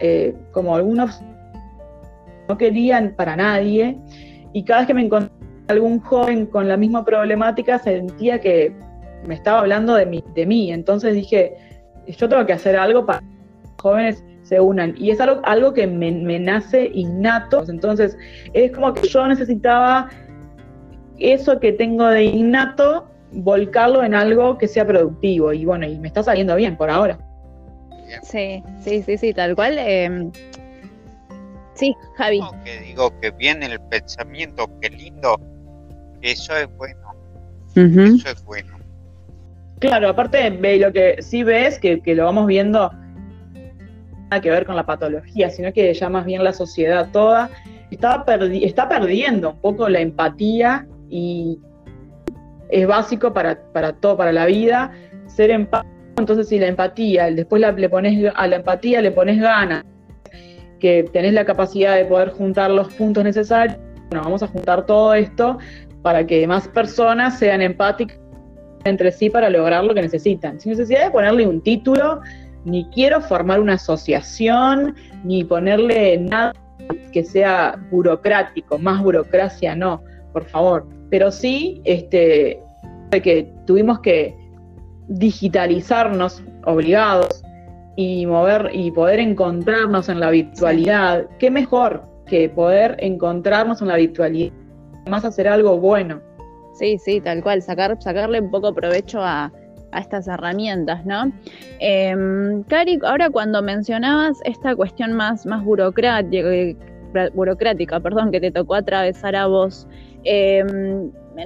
eh, 0.00 0.34
como 0.52 0.76
algunos 0.76 1.22
no 2.48 2.58
querían 2.58 3.14
para 3.16 3.36
nadie 3.36 3.98
y 4.52 4.64
cada 4.64 4.80
vez 4.80 4.86
que 4.86 4.94
me 4.94 5.02
encontraba 5.02 5.34
algún 5.68 6.00
joven 6.00 6.46
con 6.46 6.68
la 6.68 6.76
misma 6.76 7.04
problemática 7.04 7.78
sentía 7.78 8.40
que 8.40 8.72
me 9.26 9.34
estaba 9.34 9.60
hablando 9.60 9.94
de 9.94 10.06
mí, 10.06 10.22
de 10.34 10.46
mí. 10.46 10.72
entonces 10.72 11.14
dije, 11.14 11.54
yo 12.06 12.28
tengo 12.28 12.44
que 12.44 12.52
hacer 12.52 12.76
algo 12.76 13.06
para 13.06 13.20
que 13.20 13.26
los 13.26 13.74
jóvenes 13.80 14.24
se 14.42 14.60
unan 14.60 14.94
y 14.98 15.10
es 15.10 15.20
algo, 15.20 15.40
algo 15.44 15.72
que 15.72 15.86
me, 15.86 16.38
nace 16.38 16.90
innato, 16.92 17.64
entonces 17.68 18.16
es 18.52 18.72
como 18.72 18.92
que 18.92 19.08
yo 19.08 19.26
necesitaba 19.26 20.10
eso 21.18 21.58
que 21.60 21.72
tengo 21.72 22.06
de 22.08 22.24
innato 22.24 23.08
volcarlo 23.32 24.04
en 24.04 24.14
algo 24.14 24.58
que 24.58 24.68
sea 24.68 24.86
productivo 24.86 25.52
y 25.52 25.64
bueno, 25.64 25.86
y 25.86 25.98
me 25.98 26.08
está 26.08 26.22
saliendo 26.22 26.54
bien 26.56 26.76
por 26.76 26.90
ahora. 26.90 27.18
Sí, 28.22 28.62
sí, 28.80 29.02
sí, 29.02 29.16
sí, 29.16 29.32
tal 29.32 29.54
cual. 29.54 29.76
Eh, 29.78 30.30
Sí, 31.74 31.94
Javi. 32.16 32.40
que 32.64 32.80
digo 32.80 33.18
que 33.20 33.30
viene 33.32 33.66
el 33.66 33.80
pensamiento, 33.80 34.70
qué 34.80 34.90
lindo, 34.90 35.40
eso 36.22 36.56
es 36.56 36.68
bueno. 36.76 37.14
Eso 37.74 38.28
es 38.28 38.44
bueno. 38.44 38.78
Claro, 39.80 40.08
aparte 40.08 40.50
ve, 40.50 40.78
lo 40.78 40.92
que 40.92 41.20
sí 41.20 41.42
ves, 41.42 41.78
que, 41.78 42.00
que 42.00 42.14
lo 42.14 42.24
vamos 42.24 42.46
viendo, 42.46 42.90
nada 44.30 44.40
que 44.40 44.50
ver 44.50 44.64
con 44.64 44.76
la 44.76 44.86
patología, 44.86 45.50
sino 45.50 45.72
que 45.72 45.92
ya 45.92 46.08
más 46.08 46.24
bien 46.24 46.44
la 46.44 46.52
sociedad 46.52 47.10
toda 47.12 47.50
está, 47.90 48.24
está 48.52 48.88
perdiendo 48.88 49.50
un 49.50 49.60
poco 49.60 49.88
la 49.88 50.00
empatía 50.00 50.86
y 51.10 51.58
es 52.70 52.86
básico 52.86 53.32
para, 53.32 53.60
para 53.72 53.92
todo, 53.92 54.16
para 54.16 54.32
la 54.32 54.46
vida, 54.46 54.92
ser 55.26 55.50
empático. 55.50 55.92
Entonces, 56.16 56.48
si 56.48 56.58
la 56.58 56.68
empatía, 56.68 57.30
después 57.30 57.60
le 57.60 57.88
pones 57.88 58.32
a 58.34 58.46
la 58.46 58.56
empatía 58.56 59.02
le 59.02 59.10
pones 59.10 59.40
ganas, 59.40 59.84
que 60.84 61.02
tenés 61.14 61.32
la 61.32 61.46
capacidad 61.46 61.96
de 61.96 62.04
poder 62.04 62.28
juntar 62.28 62.70
los 62.70 62.92
puntos 62.92 63.24
necesarios, 63.24 63.78
bueno, 64.10 64.22
vamos 64.22 64.42
a 64.42 64.48
juntar 64.48 64.84
todo 64.84 65.14
esto 65.14 65.56
para 66.02 66.26
que 66.26 66.46
más 66.46 66.68
personas 66.68 67.38
sean 67.38 67.62
empáticas 67.62 68.18
entre 68.84 69.10
sí 69.10 69.30
para 69.30 69.48
lograr 69.48 69.82
lo 69.82 69.94
que 69.94 70.02
necesitan, 70.02 70.60
sin 70.60 70.72
necesidad 70.72 71.06
de 71.06 71.10
ponerle 71.10 71.46
un 71.46 71.62
título, 71.62 72.20
ni 72.66 72.84
quiero 72.90 73.22
formar 73.22 73.60
una 73.60 73.76
asociación, 73.76 74.94
ni 75.24 75.42
ponerle 75.42 76.18
nada 76.18 76.52
que 77.12 77.24
sea 77.24 77.82
burocrático, 77.90 78.76
más 78.76 79.02
burocracia 79.02 79.74
no, 79.74 80.02
por 80.34 80.44
favor. 80.44 80.86
Pero 81.08 81.32
sí, 81.32 81.80
este, 81.86 82.60
que 83.10 83.50
tuvimos 83.64 84.00
que 84.00 84.36
digitalizarnos 85.08 86.44
obligados 86.66 87.42
y 87.96 88.26
mover 88.26 88.70
y 88.72 88.90
poder 88.90 89.20
encontrarnos 89.20 90.08
en 90.08 90.20
la 90.20 90.30
virtualidad, 90.30 91.26
qué 91.38 91.50
mejor 91.50 92.04
que 92.26 92.48
poder 92.48 92.96
encontrarnos 92.98 93.82
en 93.82 93.88
la 93.88 93.96
virtualidad, 93.96 94.52
más 95.08 95.24
hacer 95.24 95.46
algo 95.48 95.78
bueno. 95.78 96.20
Sí, 96.74 96.98
sí, 96.98 97.20
tal 97.20 97.42
cual, 97.42 97.62
sacar, 97.62 97.96
sacarle 98.02 98.40
un 98.40 98.50
poco 98.50 98.74
provecho 98.74 99.20
a, 99.22 99.52
estas 99.96 100.26
herramientas, 100.26 101.06
¿no? 101.06 101.30
Eh, 101.78 102.16
Cari, 102.66 102.98
ahora 103.04 103.30
cuando 103.30 103.62
mencionabas 103.62 104.40
esta 104.44 104.74
cuestión 104.74 105.12
más, 105.12 105.46
más 105.46 105.62
burocrática, 105.64 106.48
burocrática, 107.32 108.00
perdón, 108.00 108.32
que 108.32 108.40
te 108.40 108.50
tocó 108.50 108.74
atravesar 108.74 109.36
a 109.36 109.46
vos, 109.46 109.86
eh, 110.24 110.64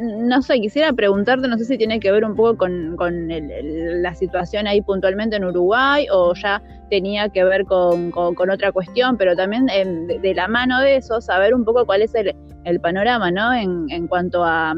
no 0.01 0.43
sé, 0.43 0.61
quisiera 0.61 0.93
preguntarte, 0.93 1.49
no 1.49 1.57
sé 1.57 1.65
si 1.65 1.79
tiene 1.79 1.99
que 2.01 2.13
ver 2.13 2.25
un 2.25 2.37
poco 2.37 2.59
con, 2.59 3.29
la 3.29 4.15
situación 4.15 4.67
ahí 4.67 4.83
puntualmente 4.83 5.37
en 5.37 5.45
Uruguay 5.45 6.07
o 6.13 6.35
ya 6.35 6.63
tenía 6.91 7.29
que 7.29 7.45
ver 7.45 7.65
con, 7.65 8.13
otra 8.15 8.73
cuestión, 8.73 9.17
pero 9.17 9.35
también 9.35 9.69
em, 9.71 10.07
de, 10.07 10.35
la 10.35 10.49
mano 10.49 10.81
de 10.81 10.97
eso, 10.97 11.21
saber 11.21 11.55
un 11.55 11.65
poco 11.65 11.87
cuál 11.87 12.03
es 12.03 12.13
el, 12.15 12.35
panorama, 12.81 13.31
¿no? 13.31 13.55
En, 13.55 14.07
cuanto 14.09 14.45
a, 14.45 14.75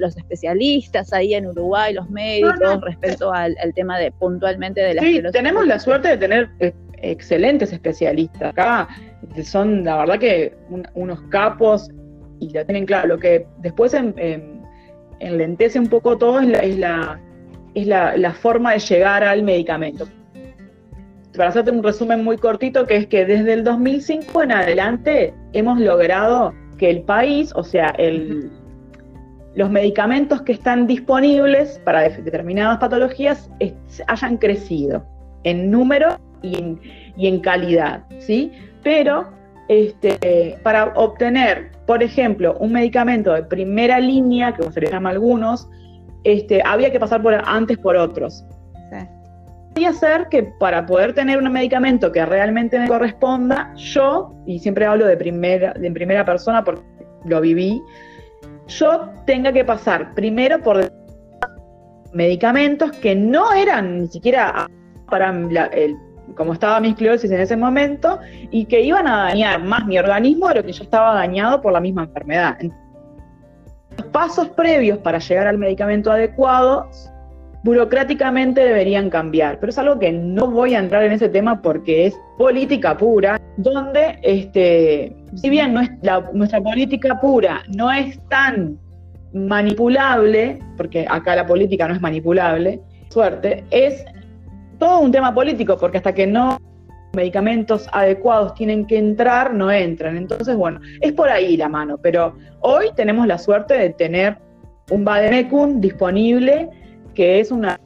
los 0.00 0.16
especialistas 0.16 1.12
ahí 1.12 1.34
en 1.34 1.46
Uruguay, 1.46 1.94
los 1.94 2.10
médicos, 2.10 2.80
respecto 2.82 3.32
al, 3.32 3.54
tema 3.74 3.98
de 3.98 4.10
puntualmente 4.10 4.80
de 4.80 4.94
la 4.94 5.02
Sí, 5.02 5.22
tenemos 5.32 5.66
la 5.66 5.78
suerte 5.78 6.08
de 6.08 6.16
tener 6.16 6.50
eh, 6.58 6.72
excelentes 6.96 7.72
especialistas 7.72 8.50
acá, 8.50 8.88
son 9.44 9.84
la 9.84 9.98
verdad 9.98 10.18
que 10.18 10.56
unos 10.94 11.20
capos 11.30 11.88
y 12.42 12.50
lo 12.50 12.64
tienen 12.64 12.86
claro. 12.86 13.08
Lo 13.08 13.18
que 13.18 13.46
después 13.58 13.94
enlentece 15.20 15.78
un 15.78 15.86
poco 15.86 16.18
todo 16.18 16.40
es, 16.40 16.78
la, 16.78 17.20
es, 17.74 17.86
la, 17.86 18.32
forma 18.32 18.72
de 18.72 18.78
llegar 18.80 19.24
al 19.24 19.42
medicamento. 19.42 20.06
Para 21.36 21.48
hacerte 21.48 21.70
un 21.70 21.82
resumen 21.82 22.24
muy 22.24 22.36
cortito, 22.36 22.86
que 22.86 22.96
es 22.96 23.06
que 23.06 23.24
desde 23.24 23.54
el 23.54 23.64
2005 23.64 24.42
en 24.42 24.52
adelante 24.52 25.34
hemos 25.52 25.80
logrado 25.80 26.52
que 26.76 26.90
el 26.90 27.02
país, 27.02 27.52
o 27.54 27.62
sea, 27.62 27.94
el, 27.96 28.50
los 29.54 29.70
medicamentos 29.70 30.42
que 30.42 30.52
están 30.52 30.86
disponibles 30.86 31.80
para 31.84 32.02
determinadas 32.02 32.78
patologías 32.78 33.50
hayan 34.08 34.36
crecido 34.36 35.06
en 35.44 35.70
número 35.70 36.18
y 36.42 36.56
en, 37.16 37.40
calidad, 37.40 38.04
¿sí? 38.18 38.52
Pero 38.82 39.30
este, 39.72 40.58
para 40.62 40.92
obtener, 40.94 41.70
por 41.86 42.02
ejemplo, 42.02 42.56
un 42.60 42.72
medicamento 42.72 43.32
de 43.32 43.42
primera 43.42 43.98
línea, 43.98 44.52
que 44.54 44.70
se 44.70 44.80
le 44.80 44.90
llama 44.90 45.08
a 45.08 45.12
algunos, 45.12 45.68
este, 46.24 46.62
había 46.64 46.90
que 46.92 47.00
pasar 47.00 47.22
por, 47.22 47.34
antes 47.46 47.78
por 47.78 47.96
otros. 47.96 48.44
Podría 49.68 49.94
ser 49.94 50.28
que 50.28 50.42
para 50.60 50.84
poder 50.84 51.14
tener 51.14 51.38
un 51.38 51.50
medicamento 51.50 52.12
que 52.12 52.24
realmente 52.26 52.78
me 52.78 52.86
corresponda, 52.86 53.72
yo, 53.74 54.34
y 54.46 54.58
siempre 54.58 54.84
hablo 54.84 55.06
de 55.06 55.16
primera, 55.16 55.72
de 55.72 55.90
primera 55.90 56.26
persona 56.26 56.62
porque 56.62 56.82
lo 57.24 57.40
viví, 57.40 57.80
yo 58.68 59.08
tenga 59.24 59.50
que 59.50 59.64
pasar 59.64 60.12
primero 60.14 60.60
por 60.60 60.92
medicamentos 62.12 62.92
que 62.98 63.14
no 63.14 63.50
eran 63.54 64.00
ni 64.00 64.08
siquiera 64.08 64.68
para 65.08 65.30
el, 65.72 65.96
como 66.36 66.52
estaba 66.52 66.80
mi 66.80 66.88
esclerosis 66.88 67.30
en 67.30 67.40
ese 67.40 67.56
momento 67.56 68.18
y 68.50 68.64
que 68.64 68.80
iban 68.80 69.06
a 69.06 69.24
dañar 69.24 69.62
más 69.62 69.86
mi 69.86 69.98
organismo 69.98 70.48
de 70.48 70.56
lo 70.56 70.64
que 70.64 70.72
yo 70.72 70.84
estaba 70.84 71.14
dañado 71.14 71.60
por 71.60 71.72
la 71.72 71.80
misma 71.80 72.04
enfermedad. 72.04 72.56
Los 73.98 74.06
pasos 74.06 74.48
previos 74.50 74.98
para 74.98 75.18
llegar 75.18 75.46
al 75.46 75.58
medicamento 75.58 76.10
adecuado 76.10 76.88
burocráticamente 77.64 78.60
deberían 78.60 79.08
cambiar, 79.08 79.60
pero 79.60 79.70
es 79.70 79.78
algo 79.78 79.98
que 79.98 80.10
no 80.10 80.50
voy 80.50 80.74
a 80.74 80.80
entrar 80.80 81.04
en 81.04 81.12
ese 81.12 81.28
tema 81.28 81.62
porque 81.62 82.06
es 82.06 82.16
política 82.36 82.96
pura, 82.96 83.40
donde, 83.56 84.18
este, 84.22 85.14
si 85.36 85.48
bien 85.48 85.72
nuestra 85.74 86.60
política 86.62 87.20
pura 87.20 87.62
no 87.76 87.92
es 87.92 88.18
tan 88.28 88.78
manipulable, 89.32 90.58
porque 90.76 91.06
acá 91.08 91.36
la 91.36 91.46
política 91.46 91.86
no 91.86 91.94
es 91.94 92.00
manipulable, 92.00 92.80
suerte, 93.10 93.64
es 93.70 94.04
todo 94.82 94.98
un 94.98 95.12
tema 95.12 95.32
político, 95.32 95.78
porque 95.78 95.98
hasta 95.98 96.12
que 96.12 96.26
no 96.26 96.58
medicamentos 97.12 97.86
adecuados 97.92 98.52
tienen 98.54 98.84
que 98.84 98.98
entrar, 98.98 99.54
no 99.54 99.70
entran. 99.70 100.16
Entonces, 100.16 100.56
bueno, 100.56 100.80
es 101.00 101.12
por 101.12 101.28
ahí 101.28 101.56
la 101.56 101.68
mano, 101.68 101.98
pero 101.98 102.36
hoy 102.62 102.86
tenemos 102.96 103.28
la 103.28 103.38
suerte 103.38 103.74
de 103.74 103.90
tener 103.90 104.38
un 104.90 105.04
Bademecum 105.04 105.80
disponible 105.80 106.68
que 107.14 107.38
es 107.38 107.52
una, 107.52 107.78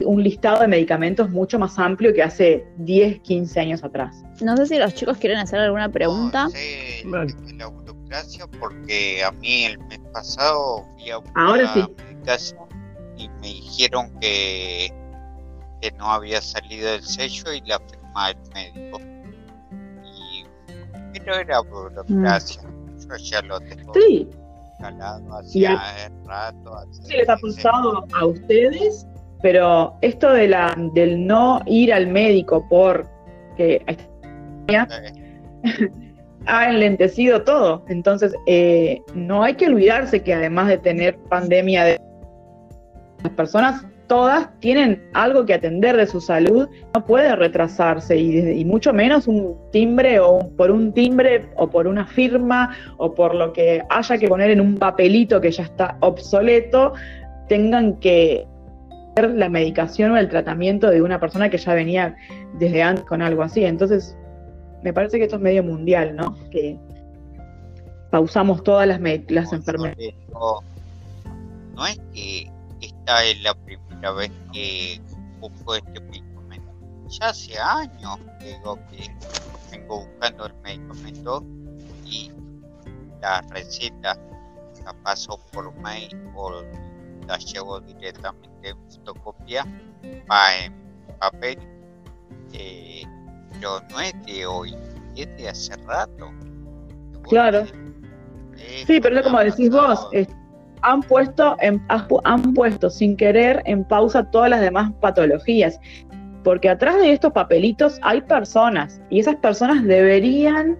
un 0.00 0.22
listado 0.22 0.60
de 0.60 0.68
medicamentos 0.68 1.30
mucho 1.30 1.58
más 1.58 1.78
amplio 1.78 2.12
que 2.12 2.22
hace 2.22 2.66
10, 2.76 3.20
15 3.20 3.60
años 3.60 3.82
atrás. 3.82 4.22
No 4.42 4.54
sé 4.58 4.66
si 4.66 4.76
los 4.76 4.92
chicos 4.92 5.16
quieren 5.16 5.38
hacer 5.38 5.60
alguna 5.60 5.88
pregunta. 5.88 6.44
No 6.44 6.50
sé, 6.50 7.04
la 7.56 7.68
burocracia, 7.68 8.46
porque 8.60 9.24
a 9.24 9.32
mí 9.32 9.64
el 9.64 9.78
mes 9.78 10.00
pasado 10.12 10.84
fui 10.92 11.10
a 11.10 11.20
Ahora 11.36 11.72
sí. 11.72 11.86
y 13.16 13.30
me 13.40 13.46
dijeron 13.46 14.12
que, 14.20 14.92
que 15.84 15.92
no 15.98 16.10
había 16.10 16.40
salido 16.40 16.94
el 16.94 17.02
sello 17.02 17.52
y 17.52 17.60
la 17.66 17.78
firma 17.78 18.28
del 18.28 18.36
médico. 18.54 19.00
Y, 20.02 20.44
pero 21.12 21.36
era 21.36 21.60
burocracia. 21.60 22.62
Mm. 22.62 22.98
Yo 23.00 23.16
ya 23.16 23.42
lo 23.42 23.60
tengo. 23.60 23.92
Sí 23.92 24.28
hacia 25.30 26.10
rato. 26.26 26.84
Sí 26.90 27.16
les 27.16 27.28
ha 27.28 27.36
pasado 27.36 28.06
a 28.14 28.26
ustedes, 28.26 29.06
pero 29.42 29.94
esto 30.00 30.32
de 30.32 30.48
la, 30.48 30.74
del 30.94 31.26
no 31.26 31.60
ir 31.66 31.92
al 31.92 32.06
médico 32.06 32.66
por 32.68 33.06
que 33.56 33.84
ha 36.46 36.68
enlentecido 36.68 37.42
todo. 37.44 37.84
Entonces, 37.88 38.34
eh, 38.46 39.00
no 39.14 39.42
hay 39.42 39.54
que 39.54 39.66
olvidarse 39.66 40.22
que 40.22 40.34
además 40.34 40.68
de 40.68 40.78
tener 40.78 41.16
pandemia 41.28 41.84
de 41.84 42.00
las 43.22 43.32
personas 43.32 43.84
todas 44.06 44.48
tienen 44.60 45.02
algo 45.14 45.46
que 45.46 45.54
atender 45.54 45.96
de 45.96 46.06
su 46.06 46.20
salud, 46.20 46.68
no 46.94 47.04
puede 47.04 47.34
retrasarse 47.36 48.16
y, 48.16 48.64
mucho 48.64 48.92
menos 48.92 49.26
un 49.26 49.56
timbre 49.72 50.20
o 50.20 50.50
por 50.56 50.70
un 50.70 50.92
timbre 50.92 51.48
o 51.56 51.68
por 51.68 51.86
una 51.86 52.06
firma 52.06 52.76
o 52.96 53.14
por 53.14 53.34
lo 53.34 53.52
que 53.52 53.82
haya 53.88 54.18
que 54.18 54.28
poner 54.28 54.50
en 54.50 54.60
un 54.60 54.76
papelito 54.76 55.40
que 55.40 55.50
ya 55.50 55.64
está 55.64 55.96
obsoleto, 56.00 56.94
tengan 57.48 57.94
que 58.00 58.46
la 59.16 59.48
medicación 59.48 60.12
o 60.12 60.16
el 60.16 60.28
tratamiento 60.28 60.90
de 60.90 61.00
una 61.00 61.20
persona 61.20 61.48
que 61.48 61.58
ya 61.58 61.74
venía 61.74 62.16
desde 62.58 62.82
antes 62.82 63.04
con 63.04 63.22
algo 63.22 63.42
así. 63.42 63.64
Entonces, 63.64 64.16
me 64.82 64.92
parece 64.92 65.18
que 65.18 65.24
esto 65.24 65.36
es 65.36 65.42
medio 65.42 65.62
mundial, 65.62 66.16
¿no? 66.16 66.36
Que 66.50 66.76
pausamos 68.10 68.62
todas 68.62 68.86
las, 68.86 69.00
las 69.28 69.52
enfermedades. 69.52 70.14
No, 70.32 71.86
es 71.86 72.00
que 72.12 72.50
esta 72.80 73.24
es 73.24 73.42
la 73.42 73.54
primera 73.54 73.83
vez 74.12 74.30
que 74.52 75.00
busco 75.40 75.74
este 75.74 76.00
medicamento. 76.00 76.72
Ya 77.08 77.28
hace 77.28 77.58
años 77.58 78.18
digo 78.40 78.78
que 78.90 79.10
vengo 79.70 80.06
buscando 80.06 80.46
el 80.46 80.54
medicamento 80.62 81.44
y 82.04 82.30
la 83.20 83.40
receta 83.50 84.18
la 84.84 84.92
paso 85.02 85.38
por 85.52 85.74
mail 85.80 86.10
o 86.34 86.62
la 87.26 87.38
llevo 87.38 87.80
directamente 87.80 88.68
en 88.68 88.76
fotocopia 88.90 89.64
va 90.30 90.56
en 90.56 90.74
papel. 91.18 91.58
Eh, 92.52 93.02
pero 93.52 93.80
no 93.90 94.00
es 94.00 94.26
de 94.26 94.46
hoy 94.46 94.76
es 95.16 95.36
de 95.36 95.48
hace 95.48 95.76
rato. 95.76 96.30
Claro. 97.28 97.64
Sí 98.86 99.00
pero 99.00 99.18
es 99.18 99.22
como 99.22 99.40
decís 99.40 99.70
vos 99.70 100.08
han 100.84 101.02
puesto, 101.02 101.56
han 102.24 102.54
puesto 102.54 102.90
sin 102.90 103.16
querer 103.16 103.62
en 103.64 103.84
pausa 103.84 104.30
todas 104.30 104.50
las 104.50 104.60
demás 104.60 104.92
patologías, 105.00 105.80
porque 106.44 106.68
atrás 106.68 106.96
de 106.96 107.12
estos 107.12 107.32
papelitos 107.32 107.98
hay 108.02 108.20
personas 108.20 109.00
y 109.10 109.20
esas 109.20 109.36
personas 109.36 109.82
deberían 109.84 110.78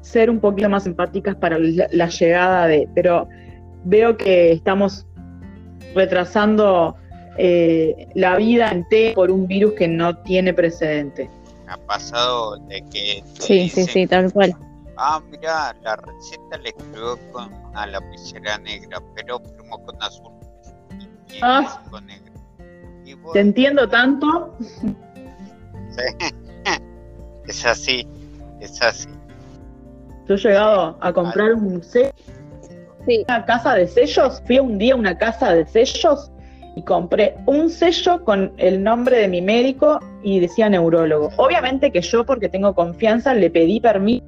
ser 0.00 0.30
un 0.30 0.40
poquito 0.40 0.68
más 0.68 0.86
empáticas 0.86 1.36
para 1.36 1.58
la, 1.58 2.08
llegada 2.08 2.66
de, 2.66 2.88
pero 2.94 3.28
veo 3.84 4.16
que 4.16 4.52
estamos 4.52 5.06
retrasando 5.94 6.96
eh, 7.36 8.08
la 8.14 8.36
vida 8.36 8.70
entera 8.70 9.14
por 9.14 9.30
un 9.30 9.46
virus 9.46 9.74
que 9.74 9.86
no 9.86 10.16
tiene 10.22 10.54
precedente. 10.54 11.30
Ha 11.68 11.76
pasado 11.76 12.56
de 12.68 12.82
que... 12.90 13.22
Sí, 13.38 13.68
sí, 13.68 13.84
sí, 13.84 14.06
tal 14.06 14.32
cual 14.32 14.56
Ah, 14.96 15.20
mira, 15.30 15.74
la 15.82 15.96
receta 15.96 16.58
la 16.62 16.68
escribió 16.68 17.18
con 17.32 17.50
una 17.72 17.86
lapicera 17.86 18.58
negra, 18.58 18.98
pero 19.14 19.40
firmó 19.40 19.82
con 19.84 20.00
azul. 20.02 20.32
ah, 21.42 21.82
con 21.90 22.06
negro. 22.06 22.32
¿Te 23.32 23.40
entiendo 23.40 23.88
tanto? 23.88 24.56
es 27.46 27.66
así, 27.66 28.06
es 28.60 28.80
así. 28.82 29.08
Yo 30.28 30.34
he 30.34 30.38
llegado 30.38 30.96
a 31.00 31.12
comprar 31.12 31.54
un 31.54 31.82
sello. 31.82 32.12
Sí. 33.06 33.24
Una 33.28 33.44
casa 33.44 33.74
de 33.74 33.88
sellos. 33.88 34.40
Fui 34.46 34.58
un 34.60 34.78
día 34.78 34.94
a 34.94 34.96
una 34.96 35.18
casa 35.18 35.52
de 35.52 35.66
sellos 35.66 36.30
y 36.76 36.82
compré 36.82 37.34
un 37.46 37.68
sello 37.68 38.24
con 38.24 38.52
el 38.58 38.82
nombre 38.82 39.18
de 39.18 39.28
mi 39.28 39.42
médico 39.42 39.98
y 40.22 40.40
decía 40.40 40.68
neurólogo. 40.68 41.30
Obviamente 41.36 41.90
que 41.90 42.00
yo, 42.00 42.24
porque 42.24 42.48
tengo 42.48 42.74
confianza, 42.74 43.34
le 43.34 43.50
pedí 43.50 43.80
permiso 43.80 44.24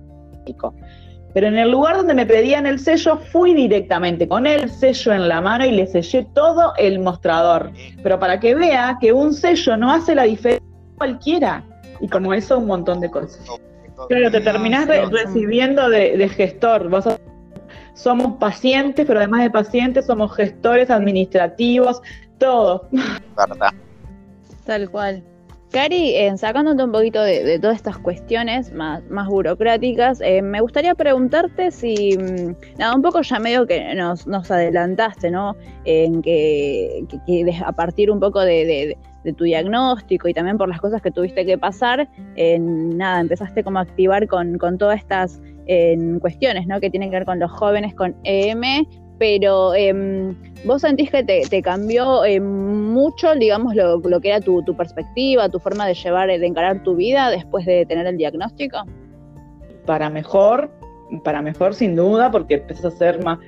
pero 1.34 1.48
en 1.48 1.58
el 1.58 1.72
lugar 1.72 1.96
donde 1.96 2.14
me 2.14 2.24
pedían 2.24 2.64
el 2.64 2.78
sello, 2.78 3.18
fui 3.18 3.54
directamente 3.54 4.28
con 4.28 4.46
el 4.46 4.70
sello 4.70 5.12
en 5.12 5.28
la 5.28 5.40
mano 5.40 5.66
y 5.66 5.72
le 5.72 5.86
sellé 5.88 6.24
todo 6.32 6.72
el 6.78 7.00
mostrador. 7.00 7.72
Pero 8.04 8.20
para 8.20 8.38
que 8.38 8.54
vea 8.54 8.96
que 9.00 9.12
un 9.12 9.34
sello 9.34 9.76
no 9.76 9.92
hace 9.92 10.14
la 10.14 10.22
diferencia 10.22 10.64
cualquiera. 10.96 11.64
Y 12.00 12.08
como 12.08 12.32
eso, 12.32 12.58
un 12.58 12.66
montón 12.66 13.00
de 13.00 13.10
cosas. 13.10 13.44
Claro, 14.08 14.30
te 14.30 14.40
terminás 14.40 14.86
recibiendo 15.10 15.88
de, 15.88 16.28
gestor. 16.28 16.88
Vos 16.88 17.04
somos 17.94 18.36
pacientes, 18.38 19.04
pero 19.04 19.18
además 19.18 19.42
de 19.42 19.50
pacientes, 19.50 20.06
somos 20.06 20.34
gestores 20.36 20.88
administrativos, 20.88 22.00
todo. 22.38 22.88
Verdad. 23.36 23.72
Tal 24.64 24.88
cual. 24.88 25.24
Cari, 25.74 26.14
eh, 26.14 26.36
sacándote 26.36 26.84
un 26.84 26.92
poquito 26.92 27.20
de, 27.20 27.58
todas 27.58 27.74
estas 27.74 27.98
cuestiones 27.98 28.72
más, 28.72 29.02
más 29.10 29.26
burocráticas, 29.26 30.20
eh, 30.20 30.40
me 30.40 30.60
gustaría 30.60 30.94
preguntarte 30.94 31.72
si, 31.72 32.16
mm, 32.16 32.78
nada, 32.78 32.94
un 32.94 33.02
poco 33.02 33.22
ya 33.22 33.40
medio 33.40 33.66
que 33.66 33.92
nos, 33.96 34.24
adelantaste, 34.52 35.32
¿no? 35.32 35.56
En 35.84 36.22
que, 36.22 37.04
a 37.66 37.72
partir 37.72 38.12
un 38.12 38.20
poco 38.20 38.38
de, 38.42 38.96
tu 39.36 39.42
diagnóstico 39.42 40.28
y 40.28 40.32
también 40.32 40.58
por 40.58 40.68
las 40.68 40.80
cosas 40.80 41.02
que 41.02 41.10
tuviste 41.10 41.44
que 41.44 41.58
pasar, 41.58 42.08
nada, 42.36 43.20
empezaste 43.20 43.64
como 43.64 43.80
a 43.80 43.82
activar 43.82 44.28
con, 44.28 44.58
con 44.58 44.78
todas 44.78 45.00
estas 45.00 45.42
cuestiones, 46.20 46.68
¿no? 46.68 46.78
Que 46.78 46.88
tienen 46.88 47.10
que 47.10 47.16
ver 47.16 47.24
con 47.24 47.40
los 47.40 47.50
jóvenes, 47.50 47.96
con 47.96 48.14
EM, 48.22 48.86
pero 49.18 49.74
em, 49.74 50.34
vos 50.64 50.82
sentís 50.82 51.10
que 51.10 51.22
te, 51.22 51.62
cambió 51.62 52.24
em, 52.24 52.42
mucho, 52.42 53.34
digamos, 53.34 53.74
lo, 53.74 54.20
que 54.20 54.28
era 54.28 54.40
tu, 54.40 54.62
perspectiva, 54.76 55.48
tu 55.48 55.58
forma 55.58 55.86
de 55.86 55.94
llevar, 55.94 56.28
de 56.28 56.46
encarar 56.46 56.82
tu 56.82 56.96
vida 56.96 57.30
después 57.30 57.64
de 57.66 57.86
tener 57.86 58.06
el 58.06 58.16
diagnóstico. 58.16 58.78
Para 59.86 60.10
mejor, 60.10 60.70
para 61.22 61.42
mejor 61.42 61.74
sin 61.74 61.94
duda, 61.94 62.30
porque 62.30 62.54
empezás 62.54 62.86
a 62.86 62.90
ser 62.90 63.22
más, 63.22 63.38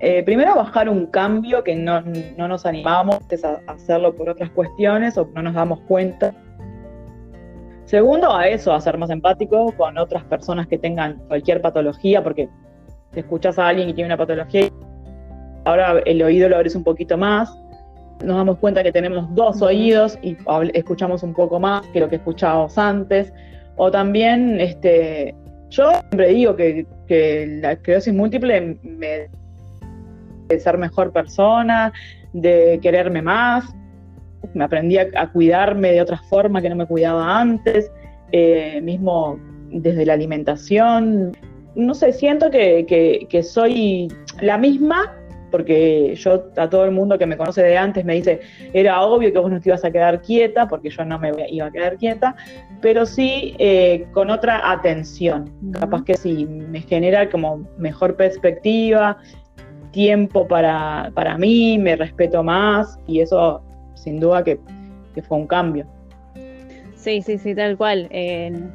eh, 0.00 0.22
primero 0.22 0.54
bajar 0.56 0.88
un 0.88 1.06
cambio 1.06 1.64
que 1.64 1.74
no, 1.76 2.02
no 2.36 2.48
nos 2.48 2.66
animamos 2.66 3.20
a 3.42 3.72
hacerlo 3.72 4.14
por 4.14 4.28
otras 4.28 4.50
cuestiones 4.50 5.16
o 5.16 5.28
no 5.34 5.42
nos 5.42 5.54
damos 5.54 5.80
cuenta. 5.82 6.34
Segundo, 7.86 8.34
a 8.34 8.48
eso, 8.48 8.72
a 8.72 8.80
ser 8.80 8.98
más 8.98 9.10
empático 9.10 9.72
con 9.76 9.96
otras 9.98 10.24
personas 10.24 10.66
que 10.66 10.78
tengan 10.78 11.20
cualquier 11.28 11.60
patología, 11.60 12.22
porque 12.22 12.48
te 13.12 13.20
escuchas 13.20 13.58
a 13.58 13.68
alguien 13.68 13.88
que 13.88 13.94
tiene 13.94 14.08
una 14.08 14.16
patología, 14.16 14.68
ahora 15.64 16.00
el 16.04 16.22
oído 16.22 16.48
lo 16.48 16.56
abres 16.56 16.74
un 16.74 16.84
poquito 16.84 17.16
más, 17.16 17.56
nos 18.22 18.36
damos 18.36 18.58
cuenta 18.58 18.82
que 18.82 18.92
tenemos 18.92 19.32
dos 19.34 19.60
oídos 19.62 20.18
y 20.22 20.36
escuchamos 20.72 21.22
un 21.22 21.34
poco 21.34 21.58
más 21.60 21.86
que 21.88 22.00
lo 22.00 22.08
que 22.08 22.16
escuchábamos 22.16 22.78
antes. 22.78 23.32
O 23.76 23.90
también, 23.90 24.60
este, 24.60 25.34
yo 25.70 25.90
siempre 25.90 26.28
digo 26.28 26.56
que, 26.56 26.86
la 27.60 27.72
esclerosis 27.72 28.14
múltiple 28.14 28.78
me 28.82 29.28
de 30.48 30.60
ser 30.60 30.78
mejor 30.78 31.12
persona, 31.12 31.92
de 32.32 32.78
quererme 32.82 33.22
más, 33.22 33.64
me 34.52 34.64
aprendí 34.64 34.98
a, 34.98 35.32
cuidarme 35.32 35.92
de 35.92 36.02
otra 36.02 36.18
forma 36.28 36.60
que 36.60 36.68
no 36.68 36.76
me 36.76 36.86
cuidaba 36.86 37.40
antes, 37.40 37.90
eh, 38.32 38.80
mismo 38.82 39.38
desde 39.70 40.04
la 40.06 40.12
alimentación. 40.12 41.32
No 41.74 41.94
sé, 41.94 42.12
siento 42.12 42.50
que, 42.50 43.26
que 43.28 43.42
soy 43.42 44.08
la 44.40 44.58
misma, 44.58 45.12
porque 45.54 46.16
yo 46.16 46.46
a 46.56 46.68
todo 46.68 46.84
el 46.84 46.90
mundo 46.90 47.16
que 47.16 47.26
me 47.26 47.36
conoce 47.36 47.62
de 47.62 47.78
antes 47.78 48.04
me 48.04 48.14
dice, 48.14 48.40
era 48.72 49.02
obvio 49.02 49.32
que 49.32 49.38
vos 49.38 49.52
no 49.52 49.60
te 49.60 49.68
ibas 49.68 49.84
a 49.84 49.90
quedar 49.92 50.20
quieta, 50.20 50.66
porque 50.66 50.90
yo 50.90 51.04
no 51.04 51.16
me 51.16 51.30
iba 51.48 51.66
a 51.66 51.70
quedar 51.70 51.96
quieta, 51.96 52.34
pero 52.80 53.06
sí 53.06 53.54
eh, 53.60 54.04
con 54.10 54.30
otra 54.30 54.72
atención. 54.72 55.48
Capaz 55.70 56.02
que 56.02 56.16
sí, 56.16 56.44
me 56.44 56.80
genera 56.80 57.30
como 57.30 57.64
mejor 57.78 58.16
perspectiva, 58.16 59.16
tiempo 59.92 60.48
para, 60.48 61.12
para 61.14 61.38
mí, 61.38 61.78
me 61.78 61.94
respeto 61.94 62.42
más 62.42 62.98
y 63.06 63.20
eso 63.20 63.62
sin 63.94 64.18
duda 64.18 64.42
que, 64.42 64.58
fue 65.22 65.38
un 65.38 65.46
cambio. 65.46 65.86
Sí, 66.96 67.22
sí, 67.22 67.38
sí, 67.38 67.54
tal 67.54 67.76
cual. 67.76 68.08
En, 68.10 68.72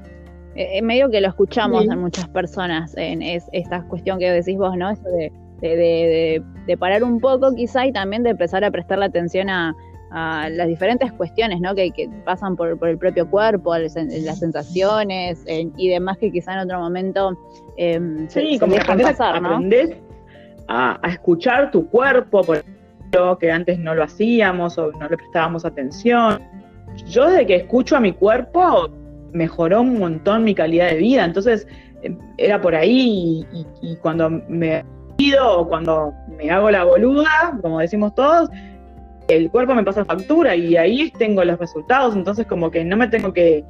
medio 0.83 1.11
que 1.11 1.19
lo 1.19 1.27
escuchamos 1.27 1.83
en 1.83 1.99
muchas 1.99 2.29
personas, 2.29 2.95
en 2.95 3.21
esta 3.21 3.83
cuestión 3.83 4.17
que 4.17 4.31
decís 4.31 4.57
vos, 4.57 4.77
¿no? 4.77 4.89
Eso 4.91 5.03
de 5.09 5.29
de, 5.61 6.77
parar 6.77 7.03
un 7.03 7.19
poco 7.19 7.53
quizá 7.55 7.85
y 7.85 7.91
también 7.91 8.23
de 8.23 8.31
empezar 8.31 8.63
a 8.63 8.71
prestar 8.71 8.99
la 8.99 9.05
atención 9.05 9.49
a, 9.49 9.75
las 10.11 10.67
diferentes 10.67 11.11
cuestiones 11.11 11.61
¿no? 11.61 11.75
que, 11.75 11.91
pasan 12.25 12.55
por, 12.55 12.79
el 12.81 12.97
propio 12.97 13.29
cuerpo, 13.29 13.77
las, 13.77 13.93
sensaciones 13.93 15.43
y 15.47 15.89
demás 15.89 16.17
que 16.17 16.31
quizá 16.31 16.53
en 16.53 16.59
otro 16.59 16.79
momento 16.79 17.37
eh, 17.77 17.99
sí, 18.27 18.57
como 18.57 18.73
dejan 18.73 18.99
pasar, 18.99 19.39
¿no? 19.41 19.59
a, 20.69 20.99
escuchar 21.07 21.71
tu 21.71 21.87
cuerpo, 21.89 22.43
por 22.43 22.57
ejemplo, 22.57 23.37
que 23.37 23.51
antes 23.51 23.77
no 23.79 23.93
lo 23.93 24.03
hacíamos 24.03 24.77
o 24.77 24.91
no 24.93 25.09
le 25.09 25.17
prestábamos 25.17 25.65
atención. 25.65 26.41
Yo 27.07 27.27
desde 27.27 27.45
que 27.45 27.55
escucho 27.57 27.95
a 27.95 27.99
mi 27.99 28.13
cuerpo 28.13 28.89
mejoró 29.31 29.81
un 29.81 29.99
montón 29.99 30.43
mi 30.43 30.55
calidad 30.55 30.89
de 30.89 30.97
vida, 30.97 31.25
entonces 31.25 31.67
em, 32.01 32.17
era 32.37 32.61
por 32.61 32.75
ahí 32.75 33.45
y 33.81 33.95
cuando 33.97 34.29
me 34.29 34.83
o 35.41 35.67
cuando 35.67 36.13
me 36.37 36.49
hago 36.49 36.71
la 36.71 36.83
boluda, 36.83 37.57
como 37.61 37.79
decimos 37.79 38.15
todos, 38.15 38.49
el 39.27 39.49
cuerpo 39.51 39.75
me 39.75 39.83
pasa 39.83 40.05
factura 40.05 40.55
y 40.55 40.75
ahí 40.75 41.11
tengo 41.17 41.43
los 41.43 41.59
resultados, 41.59 42.15
entonces 42.15 42.47
como 42.47 42.71
que 42.71 42.83
no 42.83 42.97
me 42.97 43.07
tengo 43.07 43.31
que 43.33 43.63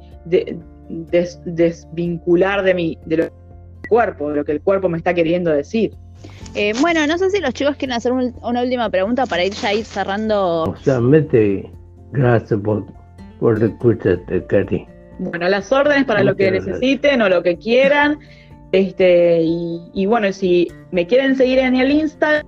desvincular 1.44 2.62
de 2.62 2.74
mi 2.74 2.98
de 3.06 3.16
lo 3.16 3.28
cuerpo, 3.88 4.30
de 4.30 4.36
lo 4.36 4.44
que 4.44 4.52
el 4.52 4.60
cuerpo 4.62 4.88
me 4.88 4.98
está 4.98 5.12
queriendo 5.14 5.50
decir. 5.50 5.94
Eh, 6.54 6.72
bueno, 6.80 7.06
no 7.06 7.18
sé 7.18 7.30
si 7.30 7.40
los 7.40 7.54
chicos 7.54 7.76
quieren 7.76 7.96
hacer 7.96 8.12
una 8.12 8.62
última 8.62 8.90
pregunta 8.90 9.26
para 9.26 9.44
ir 9.44 9.52
ya 9.52 9.72
ir 9.72 9.84
cerrando. 9.84 10.74
Solamente 10.82 11.70
gracias 12.12 12.58
por, 12.60 12.84
por 13.38 13.62
escucharte, 13.62 14.44
Katy. 14.46 14.86
Bueno, 15.18 15.48
las 15.48 15.70
órdenes 15.70 16.04
para 16.06 16.24
lo 16.24 16.34
que 16.34 16.50
necesiten 16.50 17.20
o 17.22 17.28
lo 17.28 17.42
que 17.42 17.58
quieran. 17.58 18.18
Este, 18.72 19.42
y, 19.42 20.06
bueno, 20.06 20.32
si 20.32 20.70
me 20.92 21.06
quieren 21.06 21.36
seguir 21.36 21.58
en 21.58 21.76
el 21.76 21.90
Instagram, 21.90 22.46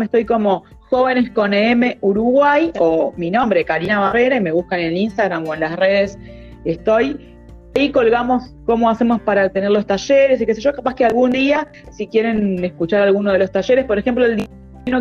estoy 0.00 0.24
como 0.24 0.64
Jóvenes 0.88 1.30
con 1.30 1.52
EM 1.52 1.96
Uruguay 2.00 2.72
o 2.78 3.12
mi 3.16 3.30
nombre, 3.30 3.64
Karina 3.64 4.00
Barrera, 4.00 4.36
y 4.36 4.40
me 4.40 4.52
buscan 4.52 4.80
en 4.80 4.86
el 4.86 4.96
Instagram 4.96 5.46
o 5.46 5.54
en 5.54 5.60
las 5.60 5.76
redes 5.76 6.18
estoy. 6.64 7.36
Ahí 7.76 7.90
colgamos 7.90 8.54
cómo 8.66 8.90
hacemos 8.90 9.20
para 9.20 9.48
tener 9.48 9.70
los 9.70 9.86
talleres 9.86 10.40
y 10.40 10.46
qué 10.46 10.54
sé 10.54 10.60
yo, 10.60 10.72
capaz 10.72 10.94
que 10.94 11.04
algún 11.04 11.30
día, 11.30 11.68
si 11.92 12.08
quieren 12.08 12.64
escuchar 12.64 13.02
alguno 13.02 13.32
de 13.32 13.38
los 13.38 13.52
talleres, 13.52 13.84
por 13.84 13.98
ejemplo, 13.98 14.26
el 14.26 14.48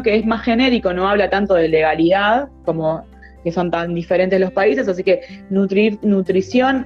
que 0.04 0.15
es 0.15 0.26
más 0.26 0.43
genérico, 0.43 0.93
no 0.93 1.10
habla 1.10 1.30
tanto 1.30 1.56
de 1.56 1.67
legalidad, 1.67 2.48
como 2.65 3.04
que 3.43 3.52
son 3.52 3.72
tan 3.72 3.95
diferentes 3.95 4.39
los 4.39 4.52
países, 4.52 4.88
así 4.88 5.04
que 5.04 5.22
nutrir, 5.50 5.98
nutrición 6.04 6.86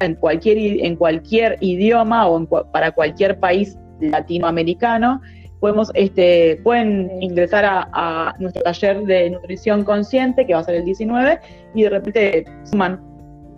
en 0.00 0.14
cualquier, 0.16 0.58
en 0.58 0.96
cualquier 0.96 1.56
idioma 1.60 2.26
o 2.26 2.44
para 2.72 2.92
cualquier 2.92 3.38
país 3.38 3.78
latinoamericano, 4.00 5.20
podemos, 5.60 5.90
este, 5.94 6.60
pueden 6.62 7.10
ingresar 7.22 7.64
a, 7.66 8.34
nuestro 8.38 8.62
taller 8.62 9.02
de 9.04 9.30
nutrición 9.30 9.82
consciente, 9.82 10.46
que 10.46 10.52
va 10.52 10.60
a 10.60 10.64
ser 10.64 10.74
el 10.74 10.84
19, 10.84 11.40
y 11.74 11.82
de 11.84 11.88
repente 11.88 12.44
suman 12.64 13.00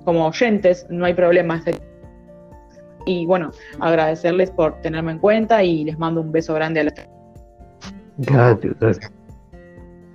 como 0.05 0.27
oyentes, 0.27 0.87
no 0.89 1.05
hay 1.05 1.15
problema. 1.15 1.61
Y 3.07 3.27
bueno, 3.27 3.51
agradecerles 3.81 4.51
por 4.51 4.81
tenerme 4.83 5.13
en 5.13 5.19
cuenta 5.19 5.65
y 5.65 5.85
les 5.85 5.99
mando 5.99 6.21
un 6.21 6.31
beso 6.31 6.55
grande 6.55 6.81
a 6.81 6.85
los 6.85 6.93
Gracias, 8.19 9.01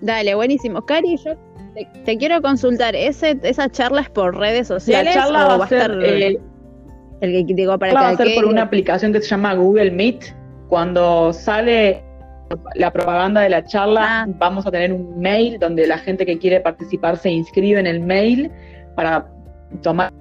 Dale, 0.01 0.33
buenísimo. 0.33 0.81
Cari, 0.85 1.17
yo 1.17 1.35
te, 2.05 2.17
quiero 2.17 2.41
consultar, 2.41 2.95
¿ese, 2.95 3.39
¿esa 3.43 3.69
charla 3.69 4.01
es 4.01 4.09
por 4.09 4.37
redes 4.37 4.67
sociales? 4.67 5.15
La 5.15 5.21
charla 5.21 5.57
va, 5.57 5.65
a 5.65 5.67
ser, 5.67 5.91
eh, 6.03 6.39
el 7.21 7.47
que 7.47 7.53
digo 7.53 7.77
para 7.77 7.93
va 7.93 8.09
a 8.09 8.17
ser 8.17 8.35
por 8.35 8.45
una 8.45 8.63
aplicación 8.63 9.13
que 9.13 9.21
se 9.21 9.27
llama 9.27 9.53
Google 9.53 9.91
Meet. 9.91 10.35
Cuando 10.67 11.33
sale 11.33 12.03
la 12.75 12.91
propaganda 12.91 13.41
de 13.41 13.49
la 13.49 13.63
charla, 13.63 14.23
ah. 14.23 14.25
vamos 14.27 14.65
a 14.65 14.71
tener 14.71 14.91
un 14.91 15.19
mail 15.19 15.57
donde 15.59 15.87
la 15.87 15.97
gente 15.97 16.25
que 16.25 16.37
quiere 16.37 16.59
participar 16.59 17.17
se 17.17 17.29
inscribe 17.29 17.79
en 17.79 17.87
el 17.87 17.99
mail 17.99 18.51
para 18.95 19.27
tomar 19.81 20.11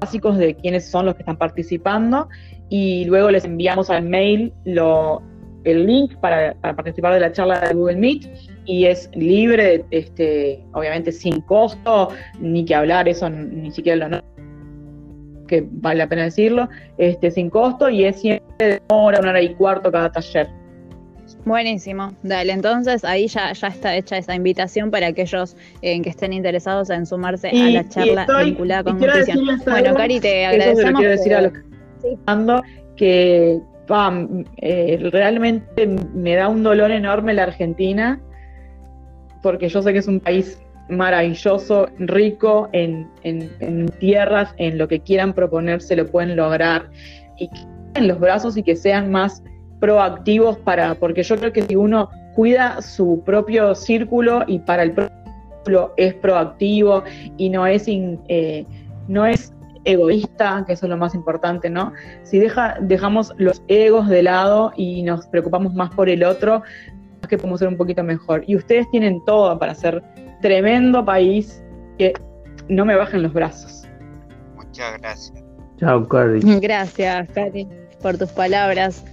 básicos 0.00 0.38
de 0.38 0.54
quiénes 0.54 0.88
son 0.90 1.06
los 1.06 1.14
que 1.14 1.22
están 1.22 1.36
participando 1.36 2.28
y 2.68 3.04
luego 3.04 3.30
les 3.30 3.44
enviamos 3.44 3.90
al 3.90 4.04
mail 4.04 4.52
lo, 4.64 5.22
el 5.64 5.86
link 5.86 6.16
para, 6.16 6.54
para 6.54 6.74
participar 6.74 7.14
de 7.14 7.20
la 7.20 7.32
charla 7.32 7.60
de 7.60 7.74
Google 7.74 7.96
Meet 7.96 8.28
y 8.64 8.86
es 8.86 9.10
libre, 9.14 9.84
este, 9.90 10.62
obviamente 10.72 11.12
sin 11.12 11.40
costo, 11.42 12.10
ni 12.38 12.64
que 12.64 12.74
hablar, 12.74 13.08
eso 13.08 13.28
ni 13.28 13.70
siquiera 13.70 14.08
lo 14.08 14.22
que 15.46 15.66
vale 15.68 15.98
la 15.98 16.08
pena 16.08 16.22
decirlo, 16.22 16.68
este, 16.96 17.30
sin 17.30 17.50
costo 17.50 17.90
y 17.90 18.04
es 18.04 18.20
siempre 18.20 18.66
de 18.66 18.82
hora, 18.88 19.18
una 19.20 19.30
hora 19.30 19.42
y 19.42 19.54
cuarto 19.54 19.90
cada 19.90 20.12
taller. 20.12 20.48
Buenísimo, 21.44 22.12
dale, 22.22 22.52
entonces 22.52 23.04
ahí 23.04 23.26
ya, 23.26 23.52
ya 23.52 23.68
está 23.68 23.96
hecha 23.96 24.18
esa 24.18 24.34
invitación 24.34 24.90
para 24.90 25.08
aquellos 25.08 25.56
eh, 25.80 26.00
que 26.02 26.10
estén 26.10 26.32
interesados 26.32 26.90
en 26.90 27.06
sumarse 27.06 27.48
a 27.48 27.70
la 27.70 27.88
charla 27.88 28.26
vinculada 28.44 28.84
con 28.84 29.00
nutrición. 29.00 29.58
Bueno, 29.64 29.94
Cari, 29.94 30.20
te 30.20 30.46
agradecemos. 30.46 31.00
quiero 31.00 31.12
decir 31.12 31.34
a 31.34 31.40
los 32.36 32.62
que, 32.96 33.58
eh, 34.58 35.08
realmente 35.12 35.86
me 36.14 36.36
da 36.36 36.48
un 36.48 36.62
dolor 36.62 36.90
enorme 36.90 37.34
la 37.34 37.44
Argentina 37.44 38.20
porque 39.42 39.68
yo 39.68 39.82
sé 39.82 39.92
que 39.92 39.98
es 39.98 40.08
un 40.08 40.20
país 40.20 40.60
maravilloso, 40.88 41.88
rico 41.98 42.68
en, 42.72 43.08
tierras, 44.00 44.52
en 44.58 44.76
lo 44.76 44.88
que 44.88 45.00
quieran 45.00 45.32
proponerse 45.32 45.96
lo 45.96 46.06
pueden 46.06 46.36
lograr 46.36 46.90
y 47.38 47.48
que 47.48 47.60
en 47.94 48.08
los 48.08 48.20
brazos 48.20 48.56
y 48.56 48.62
que 48.62 48.76
sean 48.76 49.10
más 49.10 49.42
proactivos 49.80 50.58
para, 50.58 50.94
porque 50.94 51.22
yo 51.22 51.36
creo 51.36 51.52
que 51.52 51.62
si 51.62 51.74
uno 51.74 52.10
cuida 52.34 52.80
su 52.82 53.22
propio 53.24 53.74
círculo 53.74 54.44
y 54.46 54.58
para 54.60 54.82
el 54.82 54.92
propio 54.92 55.92
es 55.96 56.14
proactivo 56.14 57.02
y 57.36 57.50
no 57.50 57.66
es, 57.66 57.86
eh, 57.88 58.64
no 59.08 59.26
es 59.26 59.52
egoísta, 59.84 60.64
que 60.66 60.74
eso 60.74 60.86
es 60.86 60.90
lo 60.90 60.96
más 60.96 61.14
importante, 61.14 61.70
¿no? 61.70 61.92
Si 62.22 62.38
deja, 62.38 62.76
dejamos 62.80 63.32
los 63.38 63.62
egos 63.68 64.08
de 64.08 64.22
lado 64.22 64.72
y 64.76 65.02
nos 65.02 65.26
preocupamos 65.26 65.74
más 65.74 65.90
por 65.90 66.08
el 66.08 66.24
otro, 66.24 66.62
que 67.28 67.38
podemos 67.38 67.60
ser 67.60 67.68
un 67.68 67.76
poquito 67.76 68.02
mejor. 68.02 68.44
Y 68.46 68.56
ustedes 68.56 68.90
tienen 68.90 69.24
todo 69.24 69.58
para 69.58 69.74
ser 69.74 70.02
tremendo 70.42 71.04
país 71.04 71.62
que 71.98 72.12
no 72.68 72.84
me 72.84 72.96
bajen 72.96 73.22
los 73.22 73.32
brazos. 73.32 73.88
Muchas 74.56 74.98
gracias. 74.98 75.44
Chao, 75.78 76.06
Cari. 76.06 76.40
Gracias, 76.60 77.28
Cari, 77.32 77.66
por 78.02 78.18
tus 78.18 78.30
palabras. 78.30 79.04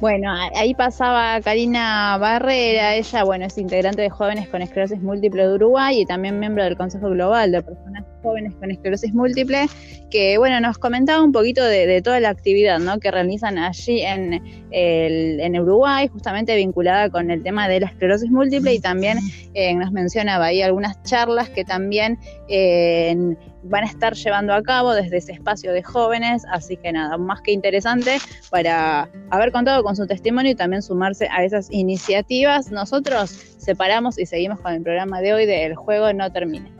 Bueno, 0.00 0.32
ahí 0.54 0.72
pasaba 0.72 1.38
Karina 1.42 2.16
Barrera, 2.16 2.94
ella, 2.94 3.22
bueno, 3.22 3.44
es 3.44 3.58
integrante 3.58 4.00
de 4.00 4.08
Jóvenes 4.08 4.48
con 4.48 4.62
Esclerosis 4.62 5.02
Múltiple 5.02 5.46
de 5.46 5.54
Uruguay 5.56 6.00
y 6.00 6.06
también 6.06 6.40
miembro 6.40 6.64
del 6.64 6.74
Consejo 6.74 7.10
Global 7.10 7.52
de 7.52 7.62
Personas 7.62 8.06
Jóvenes 8.22 8.54
con 8.54 8.70
Esclerosis 8.70 9.12
Múltiple, 9.12 9.66
que, 10.10 10.38
bueno, 10.38 10.58
nos 10.58 10.78
comentaba 10.78 11.22
un 11.22 11.32
poquito 11.32 11.62
de, 11.62 12.00
toda 12.00 12.18
la 12.18 12.30
actividad, 12.30 12.78
¿no?, 12.78 12.98
que 12.98 13.10
realizan 13.10 13.58
allí 13.58 14.00
en, 14.00 14.42
en 14.70 15.60
Uruguay, 15.60 16.08
justamente 16.08 16.56
vinculada 16.56 17.10
con 17.10 17.30
el 17.30 17.42
tema 17.42 17.68
de 17.68 17.80
la 17.80 17.86
esclerosis 17.86 18.30
múltiple 18.30 18.72
y 18.72 18.80
también 18.80 19.18
eh, 19.54 19.74
nos 19.74 19.92
mencionaba 19.92 20.46
ahí 20.46 20.62
algunas 20.62 21.02
charlas 21.02 21.50
que 21.50 21.64
también 21.64 22.18
eh, 22.48 23.36
van 23.62 23.84
a 23.84 23.86
estar 23.86 24.14
llevando 24.14 24.54
a 24.54 24.62
cabo 24.62 24.94
desde 24.94 25.18
ese 25.18 25.32
espacio 25.32 25.72
de 25.72 25.82
jóvenes, 25.82 26.44
así 26.50 26.76
que 26.76 26.92
nada, 26.92 27.18
más 27.18 27.40
que 27.42 27.52
interesante 27.52 28.18
para 28.50 29.08
haber 29.30 29.52
contado 29.52 29.82
con 29.82 29.89
su 29.96 30.06
testimonio 30.06 30.52
y 30.52 30.54
también 30.54 30.82
sumarse 30.82 31.28
a 31.30 31.44
esas 31.44 31.70
iniciativas. 31.70 32.70
Nosotros 32.70 33.30
separamos 33.30 34.18
y 34.18 34.26
seguimos 34.26 34.60
con 34.60 34.72
el 34.72 34.82
programa 34.82 35.20
de 35.20 35.34
hoy 35.34 35.46
de 35.46 35.64
El 35.64 35.74
juego 35.74 36.12
no 36.12 36.30
termina. 36.32 36.70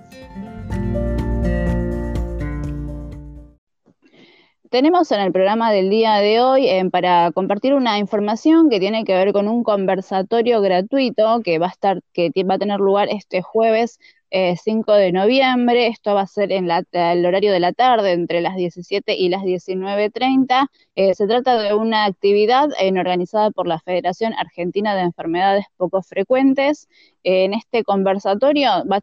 Tenemos 4.70 5.10
en 5.10 5.18
el 5.18 5.32
programa 5.32 5.72
del 5.72 5.90
día 5.90 6.18
de 6.18 6.40
hoy 6.40 6.68
eh, 6.68 6.88
para 6.90 7.32
compartir 7.32 7.74
una 7.74 7.98
información 7.98 8.70
que 8.70 8.78
tiene 8.78 9.04
que 9.04 9.14
ver 9.14 9.32
con 9.32 9.48
un 9.48 9.64
conversatorio 9.64 10.60
gratuito 10.60 11.40
que 11.42 11.58
va 11.58 11.66
a 11.66 11.70
estar, 11.70 12.02
que 12.12 12.30
va 12.48 12.54
a 12.54 12.58
tener 12.58 12.78
lugar 12.78 13.08
este 13.10 13.42
jueves 13.42 13.98
5 14.30 14.94
eh, 14.94 15.00
de 15.00 15.12
noviembre. 15.12 15.88
Esto 15.88 16.14
va 16.14 16.22
a 16.22 16.26
ser 16.26 16.52
en 16.52 16.70
el 16.70 17.26
horario 17.26 17.52
de 17.52 17.60
la 17.60 17.72
tarde, 17.72 18.12
entre 18.12 18.40
las 18.40 18.56
17 18.56 19.14
y 19.14 19.28
las 19.28 19.42
19.30. 19.42 20.68
Eh, 20.94 21.14
se 21.14 21.26
trata 21.26 21.58
de 21.60 21.74
una 21.74 22.04
actividad 22.04 22.68
organizada 22.98 23.50
por 23.50 23.66
la 23.66 23.80
Federación 23.80 24.32
Argentina 24.34 24.94
de 24.94 25.02
Enfermedades 25.02 25.66
Poco 25.76 26.02
Frecuentes. 26.02 26.88
En 27.22 27.54
este 27.54 27.84
conversatorio 27.84 28.70
va, 28.90 28.96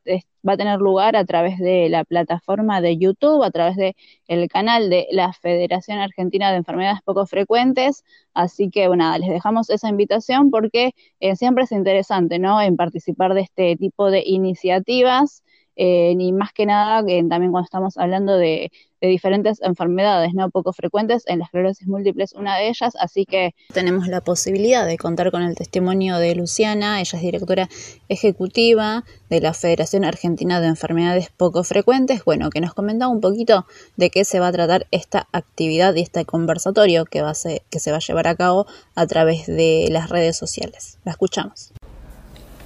a 0.54 0.58
tener 0.58 0.80
lugar 0.80 1.16
a 1.16 1.26
través 1.26 1.60
de 1.60 1.90
la 1.90 2.04
plataforma 2.06 2.82
de 2.82 2.98
YouTube, 2.98 3.44
a 3.44 3.52
través 3.52 3.76
del 3.76 3.96
el 4.28 4.48
canal 4.50 4.90
de 4.90 5.08
la 5.12 5.34
Federación 5.34 6.00
Argentina 6.00 6.52
de 6.52 6.58
Enfermedades 6.58 7.02
Poco 7.04 7.26
Frecuentes. 7.26 8.04
Así 8.34 8.70
que, 8.70 8.88
bueno, 8.88 9.18
les 9.18 9.30
dejamos 9.30 9.70
esa 9.70 9.90
invitación 9.90 10.52
porque 10.52 10.92
eh, 11.20 11.36
siempre 11.36 11.66
es 11.66 11.72
interesante, 11.72 12.40
¿no?, 12.40 12.62
en 12.62 12.76
participar 12.78 13.34
de 13.34 13.42
este 13.42 13.76
tipo 13.76 14.10
de 14.12 14.24
iniciativas. 14.26 15.44
Eh, 15.80 16.16
ni 16.16 16.34
más 16.34 16.54
que 16.54 16.66
nada, 16.66 17.02
también 17.02 17.52
cuando 17.52 17.66
estamos 17.66 17.98
hablando 17.98 18.36
de, 18.36 18.72
diferentes 19.02 19.62
enfermedades 19.62 20.34
no 20.34 20.50
poco 20.50 20.74
frecuentes, 20.74 21.24
en 21.28 21.40
la 21.40 21.46
esclerosis 21.46 21.88
múltiple 21.88 22.24
es 22.24 22.34
una 22.34 22.58
de 22.58 22.70
ellas, 22.70 22.96
así 23.00 23.26
que 23.26 23.54
tenemos 23.74 24.08
la 24.08 24.22
posibilidad 24.22 24.86
de 24.88 24.98
contar 24.98 25.32
con 25.32 25.44
el 25.44 25.56
testimonio 25.56 26.18
de 26.18 26.34
Luciana, 26.36 27.00
ella 27.00 27.18
es 27.18 27.22
directora 27.22 27.70
ejecutiva 28.10 29.04
de 29.30 29.42
la 29.42 29.54
Federación 29.54 30.06
Argentina 30.06 30.60
de 30.62 30.68
Enfermedades 30.68 31.30
Poco 31.36 31.64
Frecuentes, 31.64 32.24
bueno, 32.26 32.50
que 32.50 32.62
nos 32.62 32.74
comentaba 32.74 33.12
un 33.12 33.22
poquito 33.22 33.66
de 33.96 34.10
qué 34.10 34.26
se 34.26 34.40
va 34.40 34.48
a 34.48 34.52
tratar 34.52 34.88
esta 34.92 35.28
actividad 35.32 35.94
y 35.96 36.02
este 36.02 36.26
conversatorio 36.26 37.06
que, 37.06 37.22
va 37.22 37.32
a 37.32 37.34
que 37.70 37.80
se 37.80 37.92
va 37.92 37.98
a 37.98 38.02
llevar 38.02 38.28
a 38.28 38.36
cabo 38.36 38.66
a 38.96 39.06
través 39.06 39.46
de 39.46 39.88
las 39.92 40.10
redes 40.10 40.38
sociales. 40.38 40.98
La 41.04 41.12
escuchamos. 41.12 41.74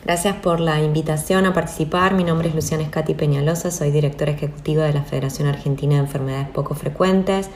Gracias 0.03 0.35
por 0.37 0.59
la 0.59 0.81
invitación 0.81 1.45
a 1.45 1.53
participar. 1.53 2.15
Mi 2.15 2.23
nombre 2.23 2.49
es 2.49 2.55
Luciana 2.55 2.81
Escati 2.81 3.13
Peñalosa, 3.13 3.69
soy 3.69 3.91
directora 3.91 4.31
ejecutiva 4.31 4.83
de 4.83 4.93
la 4.93 5.03
Federación 5.03 5.47
Argentina 5.47 5.93
de 5.93 5.99
Enfermedades 5.99 6.49
Poco 6.49 6.73
Frecuentes. 6.73 7.51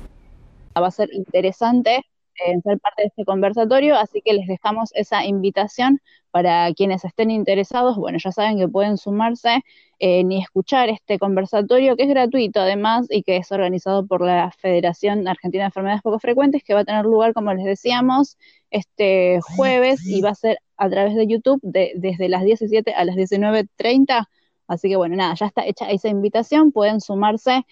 Va 0.81 0.87
a 0.87 0.93
ser 0.93 1.09
interesante 1.13 2.05
en 2.47 2.63
ser 2.63 2.79
parte 2.79 3.03
de 3.03 3.09
este 3.09 3.25
conversatorio, 3.25 3.97
así 3.97 4.21
que 4.25 4.33
les 4.33 4.47
dejamos 4.47 4.91
esa 4.95 5.25
invitación 5.25 6.01
para 6.31 6.73
quienes 6.75 7.05
estén 7.05 7.31
interesados. 7.31 7.97
Bueno, 7.97 8.19
ya 8.23 8.33
saben 8.33 8.59
que 8.59 8.69
pueden 8.69 8.99
sumarse 8.99 9.63
eh, 9.99 10.23
ni 10.25 10.41
escuchar 10.41 10.89
este 10.89 11.19
conversatorio 11.19 11.97
que 11.97 12.05
es 12.05 12.09
gratuito 12.09 12.61
además 12.61 13.07
y 13.11 13.23
que 13.23 13.37
es 13.39 13.51
organizado 13.51 14.07
por 14.07 14.25
la 14.25 14.53
Federación 14.53 15.27
Argentina 15.27 15.65
de 15.65 15.69
Enfermedades 15.69 16.03
Poco 16.03 16.19
Frecuentes, 16.19 16.63
que 16.63 16.75
va 16.75 16.81
a 16.81 16.85
tener 16.85 17.05
lugar, 17.05 17.35
como 17.35 17.53
les 17.55 17.65
decíamos, 17.65 18.37
este 18.71 19.41
jueves 19.57 20.07
y 20.07 20.21
va 20.21 20.31
a 20.31 20.35
ser 20.35 20.59
a 20.77 20.89
través 20.89 21.15
de 21.15 21.27
YouTube 21.27 21.61
desde 21.63 22.29
las 22.29 22.45
17 22.45 22.95
a 22.95 23.05
las 23.05 23.17
19.30. 23.17 24.27
Así 24.69 24.89
que 24.91 24.97
bueno, 24.97 25.17
nada, 25.17 25.35
ya 25.35 25.47
está 25.47 25.67
hecha 25.67 25.91
esa 25.91 26.09
invitación, 26.09 26.73
pueden 26.73 27.01
sumarse 27.01 27.65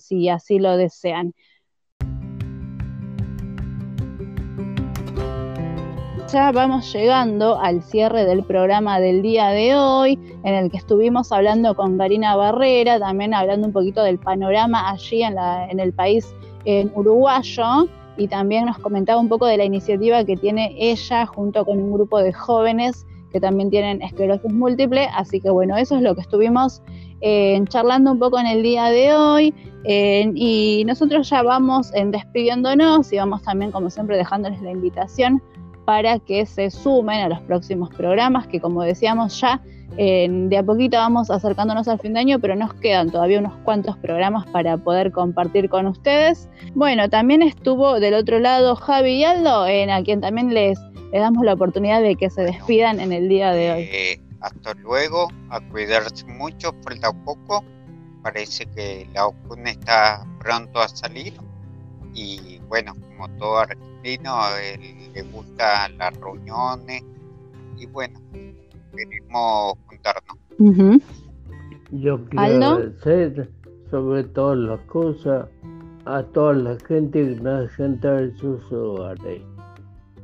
si 0.00 0.28
así 0.28 0.58
lo 0.58 0.76
desean. 0.76 1.34
Ya 6.32 6.50
vamos 6.50 6.92
llegando 6.92 7.58
al 7.60 7.82
cierre 7.82 8.24
del 8.24 8.42
programa 8.42 8.98
del 8.98 9.22
día 9.22 9.48
de 9.50 9.76
hoy, 9.76 10.18
en 10.42 10.54
el 10.54 10.70
que 10.70 10.76
estuvimos 10.76 11.30
hablando 11.30 11.76
con 11.76 11.96
Karina 11.98 12.34
Barrera, 12.34 12.98
también 12.98 13.32
hablando 13.32 13.68
un 13.68 13.72
poquito 13.72 14.02
del 14.02 14.18
panorama 14.18 14.90
allí 14.90 15.22
en, 15.22 15.36
la, 15.36 15.68
en 15.70 15.78
el 15.78 15.92
país 15.92 16.34
en 16.64 16.90
uruguayo, 16.94 17.88
y 18.16 18.26
también 18.26 18.66
nos 18.66 18.78
comentaba 18.78 19.20
un 19.20 19.28
poco 19.28 19.46
de 19.46 19.56
la 19.56 19.64
iniciativa 19.64 20.24
que 20.24 20.36
tiene 20.36 20.74
ella 20.78 21.26
junto 21.26 21.64
con 21.64 21.78
un 21.78 21.92
grupo 21.92 22.20
de 22.20 22.32
jóvenes 22.32 23.06
que 23.30 23.40
también 23.40 23.70
tienen 23.70 24.02
esclerosis 24.02 24.52
múltiple, 24.52 25.08
así 25.14 25.40
que 25.40 25.50
bueno, 25.50 25.76
eso 25.76 25.96
es 25.96 26.02
lo 26.02 26.14
que 26.14 26.22
estuvimos 26.22 26.82
eh, 27.20 27.62
charlando 27.68 28.12
un 28.12 28.18
poco 28.18 28.38
en 28.38 28.46
el 28.46 28.62
día 28.62 28.86
de 28.86 29.14
hoy. 29.14 29.54
Eh, 29.84 30.32
y 30.34 30.82
nosotros 30.86 31.28
ya 31.30 31.42
vamos 31.42 31.94
en 31.94 32.10
despidiéndonos 32.10 33.12
y 33.12 33.18
vamos 33.18 33.42
también, 33.42 33.70
como 33.70 33.90
siempre, 33.90 34.16
dejándoles 34.16 34.60
la 34.62 34.72
invitación 34.72 35.40
para 35.86 36.18
que 36.18 36.44
se 36.44 36.70
sumen 36.70 37.20
a 37.20 37.28
los 37.30 37.40
próximos 37.40 37.88
programas 37.94 38.46
que 38.46 38.60
como 38.60 38.82
decíamos 38.82 39.40
ya 39.40 39.62
de 39.96 40.56
a 40.58 40.62
poquito 40.62 40.96
vamos 40.96 41.30
acercándonos 41.30 41.88
al 41.88 41.98
fin 41.98 42.14
de 42.14 42.20
año, 42.20 42.38
pero 42.38 42.54
nos 42.54 42.74
quedan 42.74 43.10
todavía 43.10 43.38
unos 43.38 43.54
cuantos 43.64 43.96
programas 43.96 44.46
para 44.46 44.76
poder 44.76 45.10
compartir 45.12 45.68
con 45.68 45.86
ustedes. 45.86 46.48
Bueno, 46.74 47.08
también 47.08 47.42
estuvo 47.42 47.98
del 47.98 48.14
otro 48.14 48.38
lado 48.38 48.76
Javi 48.76 49.24
Aldo, 49.24 49.66
en 49.66 49.90
a 49.90 50.02
quien 50.02 50.20
también 50.20 50.52
les, 50.52 50.78
damos 51.12 51.44
la 51.44 51.54
oportunidad 51.54 52.02
de 52.02 52.16
que 52.16 52.28
se 52.28 52.42
despidan 52.42 53.00
en 53.00 53.12
el 53.12 53.28
día 53.28 53.52
de 53.52 53.72
hoy. 53.72 53.88
Eh, 53.90 54.20
hasta 54.40 54.74
luego, 54.74 55.28
a 55.48 55.60
cuidarse 55.60 56.26
mucho, 56.26 56.74
falta 56.82 57.12
poco. 57.24 57.64
Parece 58.22 58.66
que 58.66 59.08
la 59.14 59.26
OCUN 59.26 59.66
está 59.66 60.26
pronto 60.40 60.80
a 60.80 60.88
salir 60.88 61.32
y 62.12 62.55
bueno, 62.68 62.94
como 62.94 63.28
todo 63.38 63.58
argentino, 63.58 64.34
le 65.14 65.22
gustan 65.22 65.98
las 65.98 66.16
reuniones 66.18 67.02
y 67.76 67.86
bueno, 67.86 68.20
queremos 68.94 69.74
juntarnos. 69.86 71.02
Yo 71.92 72.24
quiero 72.28 72.42
agradecer 72.42 73.50
sobre 73.90 74.24
todas 74.24 74.58
las 74.58 74.80
cosas 74.82 75.48
a 76.06 76.22
toda 76.22 76.54
la 76.54 76.78
gente 76.86 77.34
que 77.34 77.40
nos 77.40 77.70
gente 77.72 78.08
en 78.08 78.36
sus 78.36 78.72
hogares. 78.72 79.42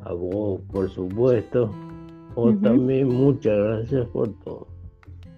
A 0.05 0.12
vos, 0.12 0.61
por 0.72 0.88
supuesto. 0.90 1.70
O 2.34 2.53
también 2.55 3.09
muchas 3.09 3.57
gracias 3.57 4.07
por 4.09 4.32
todo. 4.45 4.66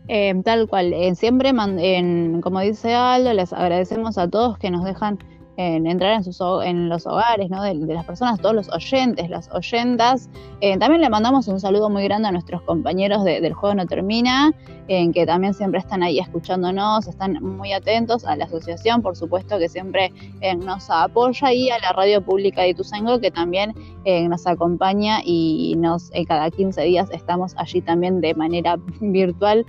Eh, 0.06 0.34
tal 0.44 0.68
cual, 0.68 0.92
eh, 0.92 1.14
siempre, 1.14 1.50
en, 1.50 2.40
como 2.40 2.60
dice 2.60 2.94
Aldo, 2.94 3.32
les 3.32 3.52
agradecemos 3.52 4.18
a 4.18 4.28
todos 4.28 4.58
que 4.58 4.70
nos 4.70 4.84
dejan 4.84 5.18
en 5.56 5.86
entrar 5.86 6.14
en, 6.14 6.24
sus, 6.24 6.40
en 6.64 6.88
los 6.88 7.06
hogares 7.06 7.48
¿no? 7.50 7.62
de, 7.62 7.74
las 7.74 8.04
personas, 8.04 8.40
todos 8.40 8.54
los 8.54 8.68
oyentes, 8.70 9.30
las 9.30 9.50
oyentas. 9.52 10.28
Eh, 10.60 10.76
también 10.78 11.00
le 11.00 11.10
mandamos 11.10 11.46
un 11.48 11.60
saludo 11.60 11.90
muy 11.90 12.04
grande 12.04 12.28
a 12.28 12.32
nuestros 12.32 12.62
compañeros 12.62 13.24
de, 13.24 13.40
del 13.40 13.52
Juego 13.52 13.74
No 13.74 13.86
Termina, 13.86 14.52
en 14.88 15.12
que 15.12 15.26
también 15.26 15.54
siempre 15.54 15.80
están 15.80 16.02
ahí 16.02 16.18
escuchándonos, 16.18 17.06
están 17.06 17.34
muy 17.42 17.72
atentos 17.72 18.24
a 18.24 18.36
la 18.36 18.44
asociación, 18.44 19.00
por 19.00 19.16
supuesto 19.16 19.58
que 19.58 19.68
siempre 19.68 20.12
eh, 20.40 20.54
nos 20.56 20.90
apoya 20.90 21.52
y 21.52 21.70
a 21.70 21.78
la 21.78 21.92
radio 21.92 22.22
pública 22.22 22.62
de 22.62 22.70
Ituzaingó 22.70 23.20
que 23.20 23.30
también 23.30 23.74
eh, 24.04 24.28
nos 24.28 24.46
acompaña 24.46 25.20
y 25.24 25.74
nos 25.78 26.10
cada 26.28 26.50
15 26.50 26.82
días 26.82 27.08
estamos 27.12 27.54
allí 27.56 27.80
también 27.80 28.20
de 28.20 28.34
manera 28.34 28.76
virtual 29.00 29.66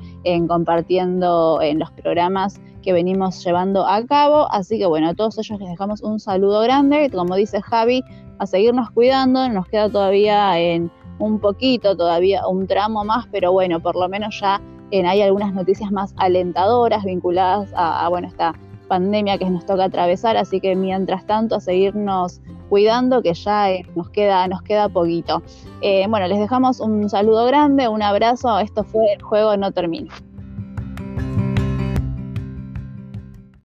compartiendo 0.48 1.62
en 1.62 1.80
los 1.80 1.92
programas 1.92 2.60
que 2.86 2.94
venimos 2.94 3.44
llevando 3.44 3.86
a 3.86 4.06
cabo. 4.06 4.48
Así 4.52 4.78
que 4.78 4.86
bueno, 4.86 5.10
a 5.10 5.14
todos 5.16 5.38
ellos 5.40 5.60
les 5.60 5.70
dejamos 5.70 6.02
un 6.02 6.20
saludo 6.20 6.62
grande. 6.62 7.10
Como 7.10 7.36
dice 7.36 7.62
Javi, 7.62 8.04
a 8.38 8.46
seguirnos 8.46 8.92
cuidando. 8.92 9.50
Nos 9.50 9.68
queda 9.68 9.90
todavía 9.90 10.58
en 10.60 10.92
un 11.20 11.40
poquito, 11.40 11.98
todavía 11.98 12.48
un 12.48 12.68
tramo 12.68 13.04
más, 13.04 13.26
pero 13.32 13.52
bueno, 13.52 13.80
por 13.80 13.96
lo 13.96 14.08
menos 14.08 14.40
ya 14.40 14.62
en, 14.92 15.06
hay 15.06 15.22
algunas 15.22 15.54
noticias 15.54 15.92
más 15.92 16.14
alentadoras 16.18 17.04
vinculadas 17.04 17.70
a, 17.76 18.08
bueno, 18.10 18.28
esta 18.28 18.54
pandemia 18.88 19.38
que 19.40 19.50
nos 19.50 19.66
toca 19.66 19.86
atravesar. 19.86 20.38
Así 20.38 20.62
que 20.62 20.76
mientras 20.76 21.26
tanto, 21.26 21.56
a 21.56 21.60
seguirnos 21.60 22.40
cuidando 22.70 23.22
que 23.22 23.34
ya 23.34 23.72
eh, 23.72 23.86
nos 23.96 24.10
queda 24.12 24.48
nos 24.48 24.62
queda 24.62 24.90
poquito. 24.90 25.42
Eh, 25.82 26.06
bueno, 26.08 26.28
les 26.28 26.40
dejamos 26.40 26.80
un 26.80 27.10
saludo 27.10 27.46
grande, 27.46 27.88
un 27.88 28.04
abrazo. 28.04 28.60
Esto 28.60 28.84
fue 28.84 29.14
el 29.14 29.24
juego 29.24 29.58
no 29.58 29.72
termina. 29.72 30.14